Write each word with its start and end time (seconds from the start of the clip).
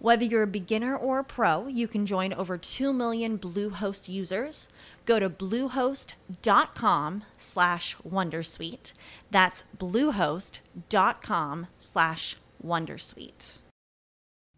Whether 0.00 0.24
you're 0.24 0.44
a 0.44 0.46
beginner 0.46 0.96
or 0.96 1.18
a 1.18 1.24
pro, 1.24 1.66
you 1.66 1.88
can 1.88 2.06
join 2.06 2.32
over 2.32 2.56
2 2.56 2.92
million 2.92 3.36
Bluehost 3.36 4.08
users. 4.08 4.68
Go 5.04 5.18
to 5.18 5.28
bluehost.com 5.28 7.22
slash 7.36 7.96
wondersuite. 8.08 8.92
That's 9.32 9.64
bluehost.com 9.76 11.66
slash 11.80 12.36
wondersuite. 12.64 13.60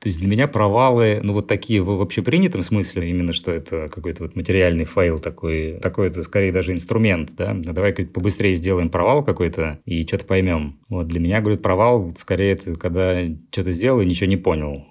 То 0.01 0.07
есть 0.07 0.19
для 0.19 0.29
меня 0.29 0.49
провалы, 0.49 1.21
ну 1.23 1.35
вот 1.35 1.47
такие 1.47 1.83
в 1.83 2.01
общепринятом 2.01 2.63
смысле, 2.63 3.11
именно 3.11 3.35
что 3.35 3.53
это 3.53 3.91
какой-то 3.91 4.23
вот 4.23 4.35
материальный 4.35 4.87
файл 4.87 5.19
такой, 5.19 5.79
такой 5.83 6.09
это 6.09 6.23
скорее 6.23 6.53
даже 6.53 6.73
инструмент, 6.73 7.33
да, 7.37 7.51
а 7.51 7.73
давай 7.73 7.93
побыстрее 7.93 8.55
сделаем 8.55 8.89
провал 8.89 9.23
какой-то 9.23 9.79
и 9.85 10.07
что-то 10.07 10.25
поймем. 10.25 10.79
Вот 10.89 11.07
для 11.07 11.21
меня, 11.21 11.43
говорит, 11.43 11.61
провал 11.61 12.15
скорее 12.19 12.53
это 12.53 12.77
когда 12.77 13.23
что-то 13.53 13.73
сделал 13.73 14.01
и 14.01 14.07
ничего 14.07 14.27
не 14.27 14.39
понял. 14.39 14.87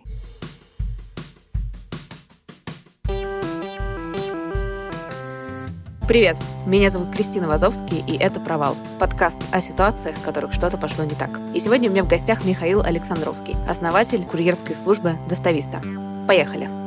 Привет, 6.10 6.38
меня 6.66 6.90
зовут 6.90 7.12
Кристина 7.12 7.48
Вазовский, 7.48 8.04
и 8.08 8.18
это 8.18 8.40
«Провал»— 8.40 8.76
подкаст 9.00 9.38
о 9.52 9.62
ситуациях, 9.62 10.16
в 10.18 10.24
которых 10.24 10.54
что-то 10.54 10.76
пошло 10.76 11.04
не 11.04 11.14
так. 11.14 11.30
И 11.54 11.60
сегодня 11.60 11.88
у 11.88 11.92
меня 11.92 12.04
в 12.04 12.08
гостях 12.08 12.44
Михаил 12.46 12.82
Александровский, 12.82 13.56
основатель 13.68 14.26
курьерской 14.26 14.74
службы 14.74 15.18
«Достависта». 15.30 15.84
Поехали! 16.28 16.79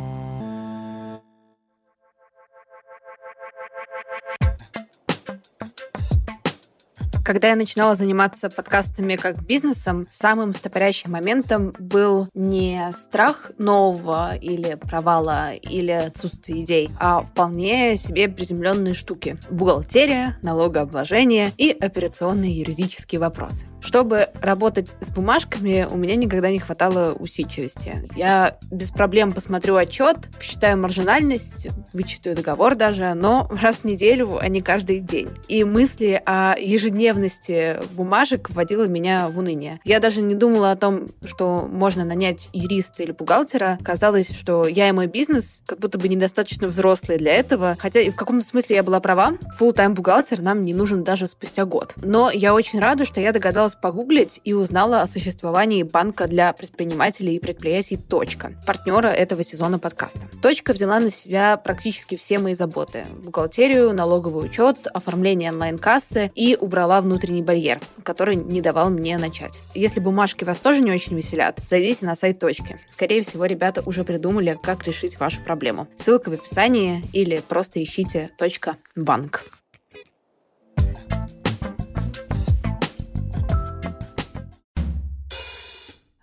Когда 7.24 7.50
я 7.50 7.56
начинала 7.56 7.94
заниматься 7.94 8.50
подкастами 8.50 9.14
как 9.14 9.44
бизнесом, 9.44 10.08
самым 10.10 10.54
стопорящим 10.54 11.12
моментом 11.12 11.72
был 11.78 12.28
не 12.34 12.92
страх 12.94 13.52
нового 13.58 14.34
или 14.34 14.74
провала, 14.74 15.52
или 15.54 15.92
отсутствие 15.92 16.62
идей, 16.62 16.90
а 16.98 17.22
вполне 17.22 17.96
себе 17.96 18.28
приземленные 18.28 18.94
штуки. 18.94 19.38
Бухгалтерия, 19.50 20.38
налогообложение 20.42 21.52
и 21.56 21.70
операционные 21.70 22.58
юридические 22.58 23.20
вопросы. 23.20 23.71
Чтобы 23.82 24.28
работать 24.40 24.96
с 25.00 25.10
бумажками, 25.10 25.86
у 25.90 25.96
меня 25.96 26.14
никогда 26.14 26.50
не 26.50 26.60
хватало 26.60 27.14
усидчивости. 27.14 28.08
Я 28.16 28.56
без 28.70 28.90
проблем 28.90 29.32
посмотрю 29.32 29.76
отчет, 29.76 30.30
посчитаю 30.36 30.78
маржинальность, 30.78 31.68
вычитаю 31.92 32.36
договор 32.36 32.76
даже, 32.76 33.12
но 33.14 33.50
раз 33.60 33.76
в 33.78 33.84
неделю, 33.84 34.38
а 34.40 34.48
не 34.48 34.60
каждый 34.60 35.00
день. 35.00 35.30
И 35.48 35.64
мысли 35.64 36.22
о 36.24 36.56
ежедневности 36.58 37.78
бумажек 37.92 38.50
вводила 38.50 38.86
меня 38.86 39.28
в 39.28 39.38
уныние. 39.38 39.80
Я 39.84 39.98
даже 39.98 40.22
не 40.22 40.36
думала 40.36 40.70
о 40.70 40.76
том, 40.76 41.10
что 41.24 41.68
можно 41.70 42.04
нанять 42.04 42.50
юриста 42.52 43.02
или 43.02 43.10
бухгалтера. 43.10 43.78
Казалось, 43.82 44.32
что 44.32 44.68
я 44.68 44.88
и 44.88 44.92
мой 44.92 45.08
бизнес 45.08 45.62
как 45.66 45.80
будто 45.80 45.98
бы 45.98 46.08
недостаточно 46.08 46.68
взрослые 46.68 47.18
для 47.18 47.34
этого. 47.34 47.76
Хотя 47.80 48.00
и 48.00 48.10
в 48.10 48.16
каком-то 48.16 48.46
смысле 48.46 48.76
я 48.76 48.82
была 48.84 49.00
права. 49.00 49.32
Full-time 49.58 49.90
бухгалтер 49.90 50.40
нам 50.40 50.64
не 50.64 50.72
нужен 50.72 51.02
даже 51.02 51.26
спустя 51.26 51.64
год. 51.64 51.94
Но 51.96 52.30
я 52.30 52.54
очень 52.54 52.78
рада, 52.78 53.04
что 53.04 53.20
я 53.20 53.32
догадалась 53.32 53.71
погуглить 53.80 54.40
и 54.44 54.52
узнала 54.52 55.02
о 55.02 55.06
существовании 55.06 55.82
банка 55.82 56.26
для 56.26 56.52
предпринимателей 56.52 57.36
и 57.36 57.38
предприятий 57.38 57.96
«Точка», 57.96 58.54
партнера 58.66 59.08
этого 59.08 59.42
сезона 59.44 59.78
подкаста. 59.78 60.20
«Точка» 60.42 60.72
взяла 60.72 61.00
на 61.00 61.10
себя 61.10 61.56
практически 61.56 62.16
все 62.16 62.38
мои 62.38 62.54
заботы. 62.54 63.04
Бухгалтерию, 63.24 63.92
налоговый 63.94 64.44
учет, 64.44 64.86
оформление 64.92 65.50
онлайн-кассы 65.50 66.30
и 66.34 66.56
убрала 66.60 67.00
внутренний 67.00 67.42
барьер, 67.42 67.80
который 68.02 68.36
не 68.36 68.60
давал 68.60 68.90
мне 68.90 69.18
начать. 69.18 69.60
Если 69.74 70.00
бумажки 70.00 70.44
вас 70.44 70.58
тоже 70.58 70.80
не 70.80 70.92
очень 70.92 71.16
веселят, 71.16 71.60
зайдите 71.68 72.04
на 72.04 72.16
сайт 72.16 72.38
точки. 72.38 72.80
Скорее 72.88 73.22
всего, 73.22 73.46
ребята 73.46 73.82
уже 73.86 74.04
придумали, 74.04 74.58
как 74.62 74.86
решить 74.86 75.18
вашу 75.18 75.42
проблему. 75.42 75.88
Ссылка 75.96 76.30
в 76.30 76.34
описании 76.34 77.02
или 77.12 77.42
просто 77.46 77.82
ищите 77.82 78.30
точка 78.38 78.76
банк. 78.96 79.44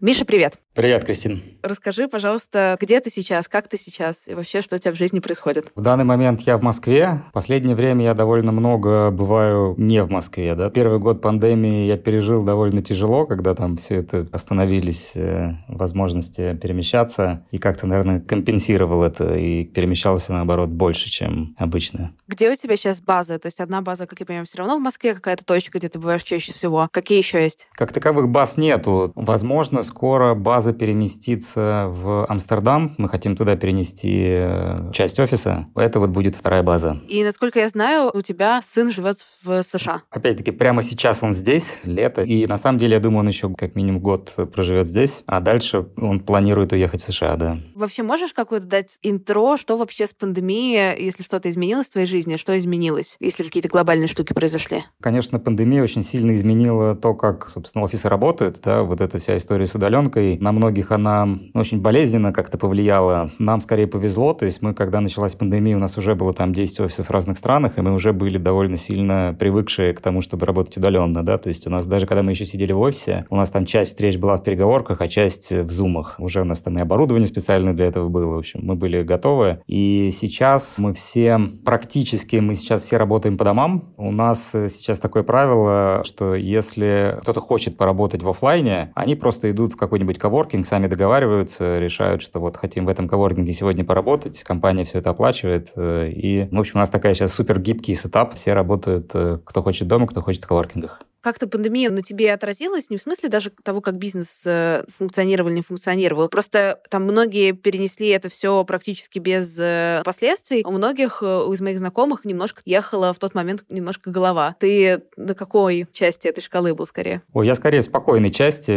Миша, 0.01 0.23
привет! 0.23 0.57
Привет, 0.75 1.03
Кристин. 1.03 1.41
Расскажи, 1.63 2.07
пожалуйста, 2.07 2.77
где 2.79 2.99
ты 2.99 3.09
сейчас, 3.09 3.47
как 3.47 3.67
ты 3.67 3.75
сейчас 3.75 4.27
и 4.27 4.35
вообще, 4.35 4.61
что 4.61 4.75
у 4.75 4.77
тебя 4.77 4.93
в 4.93 4.95
жизни 4.95 5.19
происходит? 5.19 5.71
В 5.75 5.81
данный 5.81 6.05
момент 6.05 6.41
я 6.41 6.59
в 6.59 6.61
Москве. 6.61 7.23
В 7.29 7.33
последнее 7.33 7.75
время 7.75 8.05
я 8.05 8.13
довольно 8.13 8.51
много 8.51 9.09
бываю 9.09 9.73
не 9.77 10.03
в 10.03 10.11
Москве. 10.11 10.53
Да? 10.53 10.69
Первый 10.69 10.99
год 10.99 11.21
пандемии 11.21 11.87
я 11.87 11.97
пережил 11.97 12.43
довольно 12.43 12.83
тяжело, 12.83 13.25
когда 13.25 13.55
там 13.55 13.77
все 13.77 13.95
это 13.95 14.27
остановились 14.31 15.13
э, 15.15 15.53
возможности 15.67 16.55
перемещаться. 16.55 17.43
И 17.49 17.57
как-то, 17.57 17.87
наверное, 17.87 18.21
компенсировал 18.21 19.01
это 19.01 19.35
и 19.35 19.65
перемещался, 19.65 20.33
наоборот, 20.33 20.69
больше, 20.69 21.09
чем 21.09 21.55
обычно. 21.57 22.13
Где 22.27 22.51
у 22.51 22.55
тебя 22.55 22.75
сейчас 22.75 23.01
база? 23.01 23.39
То 23.39 23.47
есть 23.47 23.59
одна 23.59 23.81
база, 23.81 24.05
как 24.05 24.19
я 24.19 24.25
понимаю, 24.25 24.45
все 24.45 24.59
равно 24.59 24.77
в 24.77 24.81
Москве, 24.81 25.15
какая-то 25.15 25.43
точка, 25.43 25.79
где 25.79 25.89
ты 25.89 25.97
бываешь 25.97 26.23
чаще 26.23 26.53
всего. 26.53 26.87
Какие 26.91 27.17
еще 27.17 27.41
есть? 27.41 27.67
Как 27.73 27.91
таковых 27.91 28.29
баз 28.29 28.55
нету. 28.55 29.11
Возможно, 29.15 29.81
скоро 29.81 30.35
база 30.35 30.58
база 30.59 30.73
переместится 30.73 31.85
в 31.87 32.25
Амстердам. 32.25 32.93
Мы 32.97 33.07
хотим 33.07 33.37
туда 33.37 33.55
перенести 33.55 34.25
э, 34.27 34.91
часть 34.91 35.17
офиса. 35.17 35.67
Это 35.73 36.01
вот 36.01 36.09
будет 36.09 36.35
вторая 36.35 36.63
база. 36.63 36.99
И, 37.07 37.23
насколько 37.23 37.59
я 37.59 37.69
знаю, 37.69 38.11
у 38.13 38.21
тебя 38.21 38.59
сын 38.61 38.91
живет 38.91 39.25
в 39.41 39.63
США. 39.63 40.01
Опять-таки, 40.09 40.51
прямо 40.51 40.83
сейчас 40.83 41.23
он 41.23 41.31
здесь, 41.33 41.79
лето. 41.83 42.23
И 42.23 42.45
на 42.45 42.57
самом 42.57 42.77
деле, 42.77 42.95
я 42.95 42.99
думаю, 42.99 43.21
он 43.21 43.29
еще 43.29 43.49
как 43.55 43.75
минимум 43.75 44.01
год 44.01 44.35
проживет 44.53 44.87
здесь. 44.87 45.23
А 45.27 45.39
дальше 45.39 45.87
он 45.95 46.19
планирует 46.19 46.73
уехать 46.73 47.03
в 47.03 47.05
США, 47.05 47.37
да. 47.37 47.57
Вообще 47.73 48.03
можешь 48.03 48.33
какое-то 48.33 48.65
дать 48.65 48.99
интро, 49.01 49.55
что 49.55 49.77
вообще 49.77 50.07
с 50.07 50.13
пандемией, 50.13 51.01
если 51.01 51.23
что-то 51.23 51.49
изменилось 51.49 51.87
в 51.87 51.91
твоей 51.93 52.07
жизни, 52.07 52.35
что 52.35 52.57
изменилось, 52.57 53.15
если 53.21 53.43
какие-то 53.43 53.69
глобальные 53.69 54.07
штуки 54.07 54.33
произошли? 54.33 54.83
Конечно, 54.99 55.39
пандемия 55.39 55.81
очень 55.81 56.03
сильно 56.03 56.35
изменила 56.35 56.97
то, 56.97 57.13
как, 57.13 57.49
собственно, 57.49 57.85
офисы 57.85 58.09
работают, 58.09 58.59
да, 58.61 58.83
вот 58.83 58.99
эта 58.99 59.19
вся 59.19 59.37
история 59.37 59.65
с 59.65 59.73
удаленкой. 59.73 60.37
Нам 60.49 60.55
многих 60.55 60.91
она 60.91 61.29
очень 61.53 61.79
болезненно 61.79 62.33
как-то 62.33 62.57
повлияла. 62.57 63.29
Нам 63.37 63.61
скорее 63.61 63.85
повезло, 63.85 64.33
то 64.33 64.47
есть 64.47 64.63
мы, 64.63 64.73
когда 64.73 64.99
началась 64.99 65.35
пандемия, 65.35 65.77
у 65.77 65.79
нас 65.79 65.95
уже 65.95 66.15
было 66.15 66.33
там 66.33 66.55
10 66.55 66.79
офисов 66.79 67.05
в 67.05 67.11
разных 67.11 67.37
странах, 67.37 67.77
и 67.77 67.81
мы 67.81 67.93
уже 67.93 68.13
были 68.13 68.39
довольно 68.39 68.75
сильно 68.75 69.35
привыкшие 69.37 69.93
к 69.93 70.01
тому, 70.01 70.21
чтобы 70.21 70.47
работать 70.47 70.75
удаленно, 70.77 71.23
да, 71.23 71.37
то 71.37 71.49
есть 71.49 71.67
у 71.67 71.69
нас 71.69 71.85
даже 71.85 72.07
когда 72.07 72.23
мы 72.23 72.31
еще 72.31 72.47
сидели 72.47 72.71
в 72.71 72.79
офисе, 72.79 73.27
у 73.29 73.35
нас 73.35 73.51
там 73.51 73.67
часть 73.67 73.91
встреч 73.91 74.17
была 74.17 74.37
в 74.39 74.43
переговорках, 74.43 75.01
а 75.01 75.07
часть 75.07 75.51
в 75.51 75.69
зумах. 75.69 76.15
Уже 76.17 76.41
у 76.41 76.45
нас 76.45 76.57
там 76.61 76.79
и 76.79 76.81
оборудование 76.81 77.27
специально 77.27 77.75
для 77.75 77.85
этого 77.85 78.09
было, 78.09 78.33
в 78.33 78.39
общем, 78.39 78.61
мы 78.63 78.73
были 78.73 79.03
готовы. 79.03 79.59
И 79.67 80.09
сейчас 80.11 80.79
мы 80.79 80.95
все, 80.95 81.39
практически 81.63 82.37
мы 82.37 82.55
сейчас 82.55 82.81
все 82.81 82.97
работаем 82.97 83.37
по 83.37 83.45
домам. 83.45 83.93
У 83.97 84.11
нас 84.11 84.49
сейчас 84.51 84.97
такое 84.97 85.21
правило, 85.21 86.01
что 86.05 86.33
если 86.33 87.19
кто-то 87.21 87.39
хочет 87.39 87.77
поработать 87.77 88.23
в 88.23 88.29
офлайне, 88.29 88.91
они 88.95 89.13
просто 89.13 89.51
идут 89.51 89.73
в 89.73 89.77
какой-нибудь 89.77 90.17
коворк, 90.17 90.38
коворкинг, 90.39 90.65
сами 90.65 90.87
договариваются, 90.87 91.79
решают, 91.79 92.21
что 92.21 92.39
вот 92.39 92.55
хотим 92.55 92.85
в 92.85 92.89
этом 92.89 93.09
коворкинге 93.09 93.53
сегодня 93.53 93.83
поработать, 93.83 94.41
компания 94.43 94.85
все 94.85 94.99
это 94.99 95.09
оплачивает. 95.09 95.73
Э, 95.75 96.07
и, 96.09 96.47
в 96.49 96.59
общем, 96.59 96.73
у 96.75 96.79
нас 96.79 96.89
такая 96.89 97.13
сейчас 97.13 97.33
супер 97.33 97.59
гибкий 97.59 97.95
сетап, 97.95 98.35
все 98.35 98.53
работают, 98.53 99.11
э, 99.13 99.39
кто 99.43 99.61
хочет 99.61 99.87
дома, 99.87 100.07
кто 100.07 100.21
хочет 100.21 100.45
в 100.45 100.47
коворкингах. 100.47 101.01
Как-то 101.21 101.47
пандемия 101.47 101.89
на 101.89 102.01
тебе 102.01 102.33
отразилась, 102.33 102.89
не 102.89 102.97
в 102.97 103.01
смысле 103.01 103.29
даже 103.29 103.49
того, 103.49 103.81
как 103.81 103.97
бизнес 103.97 104.43
э, 104.45 104.85
функционировал, 104.97 105.51
не 105.51 105.61
функционировал. 105.61 106.29
Просто 106.29 106.79
там 106.89 107.03
многие 107.03 107.51
перенесли 107.51 108.07
это 108.09 108.29
все 108.29 108.63
практически 108.63 109.19
без 109.19 109.57
э, 109.59 110.01
последствий. 110.05 110.63
У 110.65 110.71
многих 110.71 111.19
э, 111.21 111.25
из 111.51 111.59
моих 111.61 111.79
знакомых 111.79 112.23
немножко 112.23 112.61
ехала 112.65 113.11
в 113.13 113.19
тот 113.19 113.35
момент 113.35 113.65
немножко 113.69 114.11
голова. 114.11 114.55
Ты 114.59 115.03
на 115.17 115.33
какой 115.33 115.87
части 115.91 116.27
этой 116.27 116.41
шкалы 116.41 116.73
был 116.73 116.85
скорее? 116.85 117.21
Ой, 117.33 117.47
я 117.47 117.55
скорее 117.55 117.81
в 117.81 117.85
спокойной 117.85 118.31
части. 118.31 118.71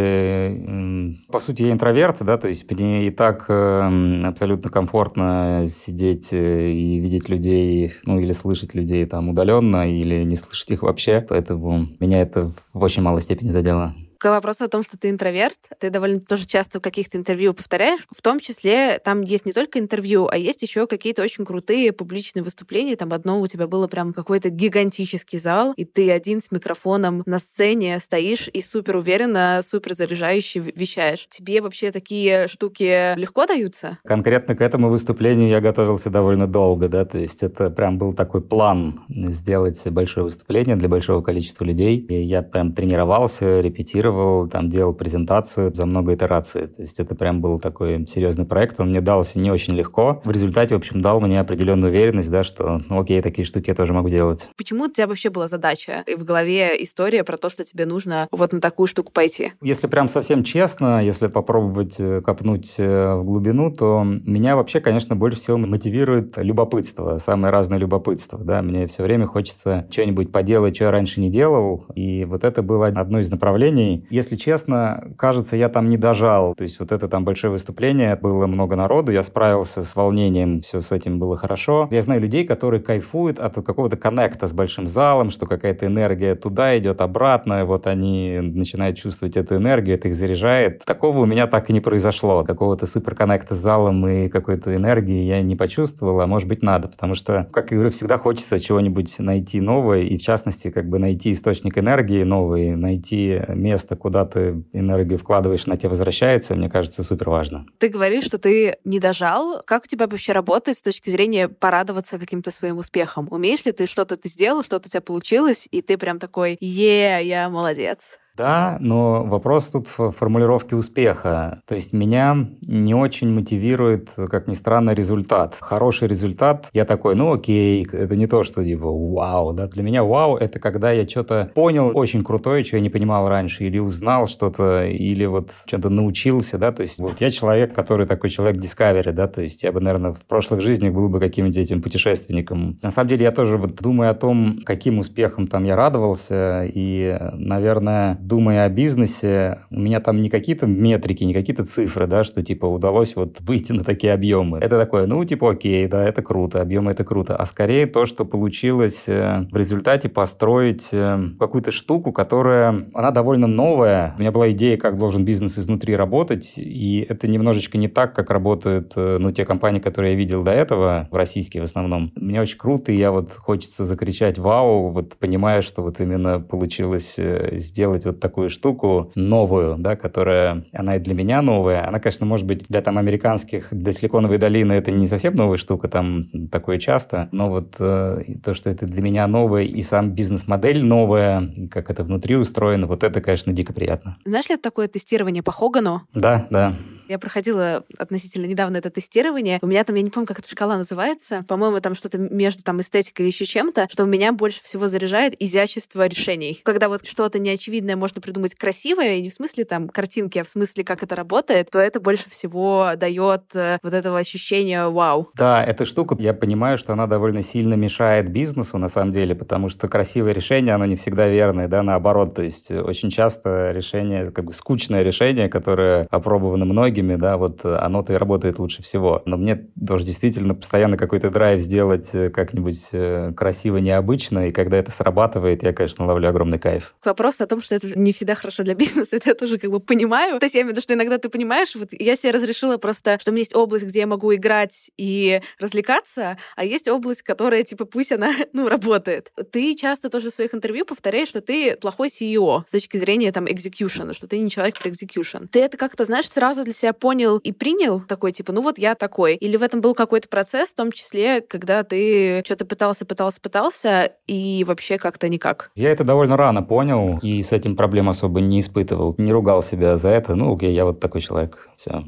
По 1.30 1.38
сути, 1.38 1.62
я 1.62 1.72
интроверт, 1.72 2.22
да, 2.22 2.38
то 2.38 2.48
есть 2.48 2.68
мне 2.70 3.06
и 3.06 3.10
так 3.10 3.48
абсолютно 3.48 4.70
комфортно 4.70 5.68
сидеть 5.72 6.32
и 6.32 6.98
видеть 6.98 7.28
людей, 7.28 7.92
ну 8.04 8.18
или 8.18 8.32
слышать 8.32 8.74
людей 8.74 9.04
там 9.06 9.28
удаленно, 9.28 9.88
или 9.88 10.22
не 10.24 10.36
слышать 10.36 10.70
их 10.70 10.82
вообще. 10.82 11.24
Поэтому 11.28 11.88
меня 12.00 12.22
это 12.22 12.31
в 12.36 12.82
очень 12.82 13.02
малой 13.02 13.22
степени 13.22 13.50
задело. 13.50 13.94
К 14.22 14.30
вопросу 14.30 14.62
о 14.62 14.68
том, 14.68 14.84
что 14.84 14.96
ты 14.96 15.10
интроверт, 15.10 15.58
ты 15.80 15.90
довольно 15.90 16.20
тоже 16.20 16.46
часто 16.46 16.78
в 16.78 16.80
каких-то 16.80 17.18
интервью 17.18 17.54
повторяешь. 17.54 18.06
В 18.16 18.22
том 18.22 18.38
числе 18.38 19.00
там 19.00 19.22
есть 19.22 19.46
не 19.46 19.52
только 19.52 19.80
интервью, 19.80 20.28
а 20.30 20.36
есть 20.36 20.62
еще 20.62 20.86
какие-то 20.86 21.22
очень 21.22 21.44
крутые 21.44 21.90
публичные 21.90 22.44
выступления. 22.44 22.94
Там 22.94 23.12
одно 23.12 23.40
у 23.40 23.48
тебя 23.48 23.66
было 23.66 23.88
прям 23.88 24.12
какой-то 24.12 24.48
гигантический 24.48 25.40
зал, 25.40 25.74
и 25.76 25.84
ты 25.84 26.08
один 26.12 26.40
с 26.40 26.52
микрофоном 26.52 27.24
на 27.26 27.40
сцене 27.40 27.98
стоишь 27.98 28.48
и 28.52 28.62
супер 28.62 28.94
уверенно, 28.94 29.60
супер 29.64 29.92
заряжающе 29.94 30.60
вещаешь. 30.60 31.26
Тебе 31.28 31.60
вообще 31.60 31.90
такие 31.90 32.46
штуки 32.46 33.18
легко 33.18 33.46
даются? 33.46 33.98
Конкретно 34.04 34.54
к 34.54 34.60
этому 34.60 34.88
выступлению 34.88 35.48
я 35.48 35.60
готовился 35.60 36.10
довольно 36.10 36.46
долго, 36.46 36.88
да, 36.88 37.04
то 37.04 37.18
есть 37.18 37.42
это 37.42 37.70
прям 37.70 37.98
был 37.98 38.12
такой 38.12 38.40
план 38.40 39.00
сделать 39.08 39.84
большое 39.86 40.22
выступление 40.22 40.76
для 40.76 40.88
большого 40.88 41.22
количества 41.22 41.64
людей. 41.64 41.96
И 41.98 42.22
я 42.22 42.42
прям 42.42 42.72
тренировался, 42.72 43.60
репетировал, 43.60 44.11
репетировал, 44.12 44.48
там 44.48 44.68
делал 44.68 44.94
презентацию 44.94 45.74
за 45.74 45.86
много 45.86 46.14
итераций. 46.14 46.66
То 46.66 46.82
есть 46.82 47.00
это 47.00 47.14
прям 47.14 47.40
был 47.40 47.58
такой 47.58 48.06
серьезный 48.06 48.44
проект. 48.44 48.80
Он 48.80 48.90
мне 48.90 49.00
дался 49.00 49.38
не 49.38 49.50
очень 49.50 49.74
легко. 49.74 50.20
В 50.24 50.30
результате, 50.30 50.74
в 50.74 50.78
общем, 50.78 51.00
дал 51.00 51.20
мне 51.20 51.40
определенную 51.40 51.90
уверенность, 51.90 52.30
да, 52.30 52.44
что, 52.44 52.82
ну 52.88 53.00
окей, 53.00 53.20
такие 53.20 53.44
штуки 53.44 53.70
я 53.70 53.74
тоже 53.74 53.92
могу 53.92 54.08
делать. 54.08 54.50
Почему 54.56 54.84
у 54.84 54.88
тебя 54.88 55.06
вообще 55.06 55.30
была 55.30 55.48
задача 55.48 56.04
и 56.06 56.14
в 56.14 56.24
голове 56.24 56.82
история 56.82 57.24
про 57.24 57.36
то, 57.36 57.50
что 57.50 57.64
тебе 57.64 57.86
нужно 57.86 58.28
вот 58.30 58.52
на 58.52 58.60
такую 58.60 58.86
штуку 58.86 59.12
пойти? 59.12 59.52
Если 59.62 59.86
прям 59.86 60.08
совсем 60.08 60.44
честно, 60.44 61.02
если 61.02 61.26
попробовать 61.28 61.96
э, 61.98 62.20
копнуть 62.20 62.74
э, 62.78 63.14
в 63.14 63.24
глубину, 63.24 63.72
то 63.72 64.02
меня 64.04 64.56
вообще, 64.56 64.80
конечно, 64.80 65.16
больше 65.16 65.38
всего 65.38 65.58
мотивирует 65.58 66.36
любопытство, 66.36 67.18
самое 67.18 67.52
разное 67.52 67.78
любопытство, 67.78 68.38
да, 68.38 68.62
мне 68.62 68.86
все 68.86 69.02
время 69.02 69.26
хочется 69.26 69.86
что-нибудь 69.90 70.32
поделать, 70.32 70.76
что 70.76 70.84
я 70.84 70.90
раньше 70.90 71.20
не 71.20 71.30
делал, 71.30 71.86
и 71.94 72.24
вот 72.24 72.44
это 72.44 72.62
было 72.62 72.86
одно 72.86 73.20
из 73.20 73.30
направлений, 73.30 74.01
если 74.10 74.36
честно, 74.36 75.12
кажется, 75.16 75.56
я 75.56 75.68
там 75.68 75.88
не 75.88 75.96
дожал. 75.96 76.54
То 76.54 76.64
есть 76.64 76.80
вот 76.80 76.92
это 76.92 77.08
там 77.08 77.24
большое 77.24 77.52
выступление, 77.52 78.16
было 78.16 78.46
много 78.46 78.76
народу, 78.76 79.12
я 79.12 79.22
справился 79.22 79.84
с 79.84 79.96
волнением, 79.96 80.60
все 80.60 80.80
с 80.80 80.92
этим 80.92 81.18
было 81.18 81.36
хорошо. 81.36 81.88
Я 81.90 82.02
знаю 82.02 82.20
людей, 82.20 82.44
которые 82.44 82.80
кайфуют 82.80 83.38
от 83.38 83.54
какого-то 83.54 83.96
коннекта 83.96 84.46
с 84.46 84.52
большим 84.52 84.86
залом, 84.86 85.30
что 85.30 85.46
какая-то 85.46 85.86
энергия 85.86 86.34
туда 86.34 86.78
идет, 86.78 87.00
обратно, 87.00 87.64
вот 87.64 87.86
они 87.86 88.38
начинают 88.40 88.96
чувствовать 88.96 89.36
эту 89.36 89.56
энергию, 89.56 89.96
это 89.96 90.08
их 90.08 90.14
заряжает. 90.14 90.84
Такого 90.84 91.18
у 91.18 91.26
меня 91.26 91.46
так 91.46 91.70
и 91.70 91.72
не 91.72 91.80
произошло. 91.80 92.44
Какого-то 92.44 92.86
суперконнекта 92.86 93.54
с 93.54 93.58
залом 93.58 94.06
и 94.06 94.28
какой-то 94.28 94.74
энергии 94.74 95.22
я 95.24 95.42
не 95.42 95.56
почувствовал, 95.56 96.20
а 96.20 96.26
может 96.26 96.48
быть 96.48 96.62
надо, 96.62 96.88
потому 96.88 97.14
что, 97.14 97.48
как 97.52 97.70
я 97.70 97.76
говорю, 97.76 97.92
всегда 97.92 98.18
хочется 98.18 98.60
чего-нибудь 98.60 99.18
найти 99.18 99.60
новое, 99.60 100.00
и 100.00 100.18
в 100.18 100.22
частности, 100.22 100.70
как 100.70 100.88
бы 100.88 100.98
найти 100.98 101.32
источник 101.32 101.78
энергии 101.78 102.22
новый, 102.22 102.76
найти 102.76 103.40
место, 103.48 103.81
место, 103.82 103.96
куда 103.96 104.24
ты 104.24 104.64
энергию 104.72 105.18
вкладываешь, 105.18 105.66
на 105.66 105.76
тебе 105.76 105.90
возвращается, 105.90 106.54
мне 106.54 106.68
кажется, 106.68 107.02
супер 107.02 107.30
важно. 107.30 107.66
Ты 107.78 107.88
говоришь, 107.88 108.24
что 108.24 108.38
ты 108.38 108.76
не 108.84 108.98
дожал. 108.98 109.62
Как 109.66 109.84
у 109.84 109.86
тебя 109.86 110.06
вообще 110.06 110.32
работает 110.32 110.78
с 110.78 110.82
точки 110.82 111.10
зрения 111.10 111.48
порадоваться 111.48 112.18
каким-то 112.18 112.50
своим 112.50 112.78
успехом? 112.78 113.28
Умеешь 113.30 113.64
ли 113.64 113.72
ты 113.72 113.86
что-то 113.86 114.16
ты 114.16 114.28
сделал, 114.28 114.62
что-то 114.62 114.86
у 114.86 114.90
тебя 114.90 115.00
получилось, 115.00 115.68
и 115.70 115.82
ты 115.82 115.98
прям 115.98 116.18
такой, 116.18 116.56
е, 116.60 117.20
я 117.24 117.48
молодец? 117.48 118.18
Да, 118.36 118.78
но 118.80 119.24
вопрос 119.24 119.70
тут 119.70 119.88
в 119.96 120.12
формулировке 120.12 120.74
успеха. 120.74 121.60
То 121.66 121.74
есть 121.74 121.92
меня 121.92 122.48
не 122.66 122.94
очень 122.94 123.30
мотивирует, 123.30 124.10
как 124.30 124.48
ни 124.48 124.54
странно, 124.54 124.94
результат. 124.94 125.56
Хороший 125.60 126.08
результат, 126.08 126.68
я 126.72 126.84
такой, 126.84 127.14
ну 127.14 127.32
окей, 127.32 127.86
это 127.92 128.16
не 128.16 128.26
то, 128.26 128.42
что 128.42 128.64
типа 128.64 128.90
вау, 128.90 129.52
да, 129.52 129.66
для 129.68 129.82
меня 129.82 130.02
вау 130.02 130.36
это 130.36 130.58
когда 130.58 130.92
я 130.92 131.06
что-то 131.06 131.50
понял 131.54 131.90
очень 131.94 132.24
крутое, 132.24 132.64
что 132.64 132.76
я 132.76 132.82
не 132.82 132.90
понимал 132.90 133.28
раньше, 133.28 133.64
или 133.64 133.78
узнал 133.78 134.26
что-то, 134.26 134.86
или 134.86 135.26
вот 135.26 135.52
что-то 135.66 135.90
научился, 135.90 136.56
да, 136.58 136.72
то 136.72 136.82
есть 136.82 136.98
вот 136.98 137.20
я 137.20 137.30
человек, 137.30 137.74
который 137.74 138.06
такой 138.06 138.30
человек 138.30 138.56
Discovery, 138.56 139.12
да, 139.12 139.28
то 139.28 139.42
есть 139.42 139.62
я 139.62 139.72
бы, 139.72 139.80
наверное, 139.80 140.12
в 140.12 140.24
прошлых 140.24 140.60
жизнях 140.62 140.94
был 140.94 141.08
бы 141.08 141.20
каким-нибудь 141.20 141.58
этим 141.58 141.82
путешественником. 141.82 142.76
На 142.82 142.90
самом 142.90 143.10
деле 143.10 143.24
я 143.24 143.32
тоже 143.32 143.58
вот 143.58 143.74
думаю 143.76 144.10
о 144.10 144.14
том, 144.14 144.60
каким 144.64 144.98
успехом 144.98 145.46
там 145.46 145.64
я 145.64 145.76
радовался, 145.76 146.64
и, 146.64 147.18
наверное, 147.34 148.18
думая 148.26 148.64
о 148.64 148.68
бизнесе, 148.68 149.60
у 149.70 149.78
меня 149.78 150.00
там 150.00 150.20
не 150.20 150.28
какие-то 150.28 150.66
метрики, 150.66 151.24
не 151.24 151.34
какие-то 151.34 151.64
цифры, 151.64 152.06
да, 152.06 152.24
что 152.24 152.42
типа 152.42 152.66
удалось 152.66 153.16
вот 153.16 153.40
выйти 153.40 153.72
на 153.72 153.84
такие 153.84 154.12
объемы. 154.12 154.58
Это 154.58 154.78
такое, 154.78 155.06
ну, 155.06 155.24
типа, 155.24 155.50
окей, 155.52 155.86
да, 155.86 156.04
это 156.04 156.22
круто, 156.22 156.60
объемы 156.60 156.90
это 156.90 157.04
круто. 157.04 157.36
А 157.36 157.46
скорее 157.46 157.86
то, 157.86 158.06
что 158.06 158.24
получилось 158.24 159.04
э, 159.06 159.46
в 159.50 159.56
результате 159.56 160.08
построить 160.08 160.88
э, 160.92 161.18
какую-то 161.38 161.72
штуку, 161.72 162.12
которая, 162.12 162.86
она 162.94 163.10
довольно 163.10 163.46
новая. 163.46 164.14
У 164.16 164.20
меня 164.20 164.32
была 164.32 164.50
идея, 164.52 164.76
как 164.76 164.98
должен 164.98 165.24
бизнес 165.24 165.58
изнутри 165.58 165.96
работать, 165.96 166.54
и 166.56 167.06
это 167.08 167.28
немножечко 167.28 167.78
не 167.78 167.88
так, 167.88 168.14
как 168.14 168.30
работают, 168.30 168.92
э, 168.96 169.16
ну, 169.18 169.32
те 169.32 169.44
компании, 169.44 169.80
которые 169.80 170.12
я 170.12 170.18
видел 170.18 170.42
до 170.44 170.52
этого, 170.52 171.08
в 171.10 171.16
российские 171.16 171.62
в 171.62 171.64
основном. 171.64 172.12
Мне 172.14 172.40
очень 172.40 172.58
круто, 172.58 172.92
и 172.92 172.96
я 172.96 173.10
вот 173.10 173.32
хочется 173.32 173.84
закричать 173.84 174.38
«Вау!», 174.38 174.90
вот 174.90 175.16
понимая, 175.18 175.62
что 175.62 175.82
вот 175.82 176.00
именно 176.00 176.40
получилось 176.40 177.18
сделать 177.52 178.04
вот 178.04 178.11
такую 178.20 178.50
штуку 178.50 179.12
новую, 179.14 179.76
да, 179.78 179.96
которая, 179.96 180.64
она 180.72 180.96
и 180.96 181.00
для 181.00 181.14
меня 181.14 181.42
новая. 181.42 181.86
Она, 181.86 182.00
конечно, 182.00 182.26
может 182.26 182.46
быть 182.46 182.66
для 182.68 182.82
там 182.82 182.98
американских, 182.98 183.68
для 183.70 183.92
Силиконовой 183.92 184.38
долины 184.38 184.72
это 184.72 184.90
не 184.90 185.06
совсем 185.06 185.34
новая 185.34 185.58
штука, 185.58 185.88
там 185.88 186.26
такое 186.50 186.78
часто, 186.78 187.28
но 187.32 187.48
вот 187.48 187.76
э, 187.78 188.22
то, 188.42 188.54
что 188.54 188.70
это 188.70 188.86
для 188.86 189.02
меня 189.02 189.26
новое, 189.26 189.62
и 189.62 189.82
сам 189.82 190.10
бизнес-модель 190.10 190.84
новая, 190.84 191.48
как 191.70 191.90
это 191.90 192.04
внутри 192.04 192.36
устроено, 192.36 192.86
вот 192.86 193.04
это, 193.04 193.20
конечно, 193.20 193.52
дико 193.52 193.72
приятно. 193.72 194.16
Знаешь 194.24 194.48
ли 194.48 194.56
такое 194.56 194.88
тестирование 194.88 195.42
по 195.42 195.52
Хогану? 195.52 196.02
Да, 196.14 196.46
да. 196.50 196.74
Я 197.08 197.18
проходила 197.18 197.84
относительно 197.98 198.46
недавно 198.46 198.76
это 198.76 198.90
тестирование. 198.90 199.58
У 199.62 199.66
меня 199.66 199.84
там, 199.84 199.96
я 199.96 200.02
не 200.02 200.10
помню, 200.10 200.26
как 200.26 200.38
эта 200.38 200.48
шкала 200.48 200.76
называется. 200.76 201.44
По-моему, 201.48 201.80
там 201.80 201.94
что-то 201.94 202.18
между 202.18 202.62
там 202.62 202.80
эстетикой 202.80 203.26
и 203.26 203.28
еще 203.28 203.44
чем-то, 203.44 203.88
что 203.90 204.04
у 204.04 204.06
меня 204.06 204.32
больше 204.32 204.62
всего 204.62 204.88
заряжает 204.88 205.34
изящество 205.40 206.06
решений. 206.06 206.60
Когда 206.64 206.88
вот 206.88 207.06
что-то 207.06 207.38
неочевидное 207.38 207.96
можно 207.96 208.20
придумать 208.20 208.54
красивое, 208.54 209.16
и 209.16 209.22
не 209.22 209.30
в 209.30 209.34
смысле 209.34 209.64
там 209.64 209.88
картинки, 209.88 210.38
а 210.38 210.44
в 210.44 210.48
смысле, 210.48 210.84
как 210.84 211.02
это 211.02 211.16
работает, 211.16 211.70
то 211.70 211.78
это 211.78 212.00
больше 212.00 212.30
всего 212.30 212.92
дает 212.96 213.42
э, 213.54 213.78
вот 213.82 213.94
этого 213.94 214.18
ощущения 214.18 214.86
вау. 214.88 215.30
Да, 215.34 215.64
эта 215.64 215.84
штука, 215.86 216.16
я 216.18 216.34
понимаю, 216.34 216.78
что 216.78 216.92
она 216.92 217.06
довольно 217.06 217.42
сильно 217.42 217.74
мешает 217.74 218.30
бизнесу 218.30 218.78
на 218.78 218.88
самом 218.88 219.12
деле, 219.12 219.34
потому 219.34 219.68
что 219.68 219.88
красивое 219.88 220.32
решение, 220.32 220.74
оно 220.74 220.86
не 220.86 220.96
всегда 220.96 221.28
верное, 221.28 221.68
да, 221.68 221.82
наоборот. 221.82 222.34
То 222.34 222.42
есть 222.42 222.70
очень 222.70 223.10
часто 223.10 223.72
решение, 223.72 224.30
как 224.30 224.44
бы 224.46 224.52
скучное 224.52 225.02
решение, 225.02 225.48
которое 225.48 226.06
опробовано 226.10 226.64
многими, 226.64 226.91
многими, 226.92 227.16
да, 227.16 227.36
вот 227.36 227.64
оно-то 227.64 228.12
и 228.12 228.16
работает 228.16 228.58
лучше 228.58 228.82
всего. 228.82 229.22
Но 229.24 229.36
мне 229.36 229.68
тоже 229.86 230.04
действительно 230.04 230.54
постоянно 230.54 230.96
какой-то 230.96 231.30
драйв 231.30 231.60
сделать 231.60 232.10
как-нибудь 232.10 232.90
красиво, 233.34 233.78
необычно, 233.78 234.48
и 234.48 234.52
когда 234.52 234.76
это 234.76 234.90
срабатывает, 234.90 235.62
я, 235.62 235.72
конечно, 235.72 236.06
ловлю 236.06 236.28
огромный 236.28 236.58
кайф. 236.58 236.94
К 237.00 237.06
вопросу 237.06 237.44
о 237.44 237.46
том, 237.46 237.62
что 237.62 237.74
это 237.74 237.98
не 237.98 238.12
всегда 238.12 238.34
хорошо 238.34 238.62
для 238.62 238.74
бизнеса, 238.74 239.16
это 239.16 239.30
я 239.30 239.34
тоже 239.34 239.58
как 239.58 239.70
бы 239.70 239.80
понимаю. 239.80 240.38
То 240.38 240.46
есть 240.46 240.54
я 240.54 240.60
имею 240.60 240.72
в 240.72 240.72
виду, 240.72 240.82
что 240.82 240.94
иногда 240.94 241.18
ты 241.18 241.28
понимаешь, 241.28 241.74
вот 241.74 241.88
я 241.92 242.16
себе 242.16 242.32
разрешила 242.32 242.76
просто, 242.76 243.18
что 243.20 243.30
у 243.30 243.32
меня 243.32 243.40
есть 243.40 243.54
область, 243.54 243.86
где 243.86 244.00
я 244.00 244.06
могу 244.06 244.34
играть 244.34 244.90
и 244.98 245.40
развлекаться, 245.58 246.36
а 246.56 246.64
есть 246.64 246.88
область, 246.88 247.22
которая, 247.22 247.62
типа, 247.62 247.86
пусть 247.86 248.12
она, 248.12 248.32
ну, 248.52 248.68
работает. 248.68 249.32
Ты 249.50 249.74
часто 249.74 250.10
тоже 250.10 250.30
в 250.30 250.34
своих 250.34 250.54
интервью 250.54 250.84
повторяешь, 250.84 251.28
что 251.28 251.40
ты 251.40 251.76
плохой 251.76 252.08
CEO 252.08 252.64
с 252.66 252.72
точки 252.72 252.98
зрения, 252.98 253.32
там, 253.32 253.46
execution, 253.46 254.12
что 254.12 254.26
ты 254.26 254.38
не 254.38 254.50
человек 254.50 254.78
про 254.78 254.90
execution. 254.90 255.46
Ты 255.50 255.60
это 255.60 255.76
как-то, 255.76 256.04
знаешь, 256.04 256.28
сразу 256.28 256.64
для 256.64 256.72
себя 256.72 256.81
понял 256.92 257.38
и 257.38 257.52
принял 257.52 258.00
такой, 258.00 258.32
типа, 258.32 258.52
ну 258.52 258.62
вот 258.62 258.78
я 258.78 258.96
такой? 258.96 259.36
Или 259.36 259.56
в 259.56 259.62
этом 259.62 259.80
был 259.80 259.94
какой-то 259.94 260.28
процесс, 260.28 260.70
в 260.70 260.74
том 260.74 260.90
числе, 260.90 261.40
когда 261.40 261.84
ты 261.84 262.42
что-то 262.44 262.66
пытался, 262.66 263.06
пытался, 263.06 263.40
пытался, 263.40 264.10
и 264.26 264.64
вообще 264.66 264.98
как-то 264.98 265.28
никак? 265.28 265.70
Я 265.76 265.90
это 265.90 266.02
довольно 266.02 266.36
рано 266.36 266.62
понял, 266.62 267.20
и 267.22 267.42
с 267.42 267.52
этим 267.52 267.76
проблем 267.76 268.08
особо 268.08 268.40
не 268.40 268.60
испытывал. 268.60 269.14
Не 269.18 269.32
ругал 269.32 269.62
себя 269.62 269.96
за 269.96 270.08
это. 270.08 270.34
Ну, 270.34 270.54
окей, 270.54 270.74
я 270.74 270.84
вот 270.84 270.98
такой 270.98 271.20
человек. 271.20 271.68
Все. 271.76 272.04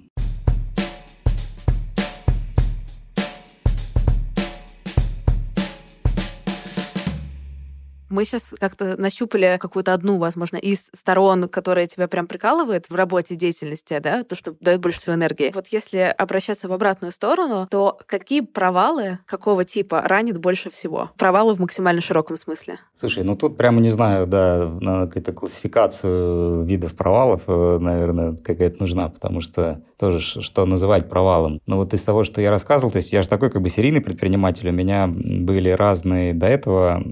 Мы 8.15 8.25
сейчас 8.25 8.55
как-то 8.61 8.95
нащупали 8.97 9.59
какую-то 9.61 9.93
одну, 9.93 10.19
возможно, 10.19 10.57
из 10.57 10.89
сторон, 10.95 11.49
которая 11.49 11.89
тебя 11.89 12.07
прям 12.07 12.29
прикалывает 12.29 12.89
в 12.89 12.95
работе, 12.95 13.35
деятельности, 13.35 13.99
да, 14.01 14.23
то, 14.23 14.37
что 14.37 14.55
дает 14.61 14.81
больше 14.81 15.01
всего 15.01 15.17
энергии. 15.17 15.51
Вот 15.53 15.67
если 15.67 16.15
обращаться 16.17 16.69
в 16.69 16.73
обратную 16.73 17.11
сторону, 17.11 17.67
то 17.69 17.99
какие 18.07 18.43
провалы 18.43 19.19
какого 19.27 19.65
типа 19.65 20.03
ранит 20.03 20.39
больше 20.39 20.71
всего? 20.71 21.11
Провалы 21.19 21.55
в 21.55 21.61
максимально 21.61 22.01
широком 22.01 22.37
смысле. 22.37 22.79
Слушай, 22.95 23.25
ну 23.25 23.35
тут 23.35 23.57
прямо 23.57 23.81
не 23.81 23.91
знаю, 23.91 24.29
да, 24.29 24.71
на 24.81 25.09
какую-то 25.09 25.33
классификацию 25.33 26.63
видов 26.63 26.95
провалов, 26.95 27.43
э, 27.49 27.79
наверное, 27.81 28.37
какая-то 28.37 28.77
нужна, 28.79 29.09
потому 29.09 29.41
что 29.41 29.83
тоже 29.99 30.21
что 30.21 30.67
называть 30.67 31.09
провалом. 31.09 31.61
Но 31.67 31.79
вот 31.79 31.95
из 31.95 32.03
того, 32.03 32.25
что 32.25 32.41
я 32.41 32.51
рассказывал, 32.51 32.93
то 32.93 32.99
есть 32.99 33.13
я 33.13 33.23
же 33.23 33.29
такой 33.29 33.51
как 33.51 33.63
бы 33.63 33.69
серийный 33.69 34.01
предприниматель, 34.01 34.69
у 34.69 34.73
меня 34.73 35.09
были 35.09 35.71
разные 35.71 36.33
до 36.35 36.47
этого 36.47 37.03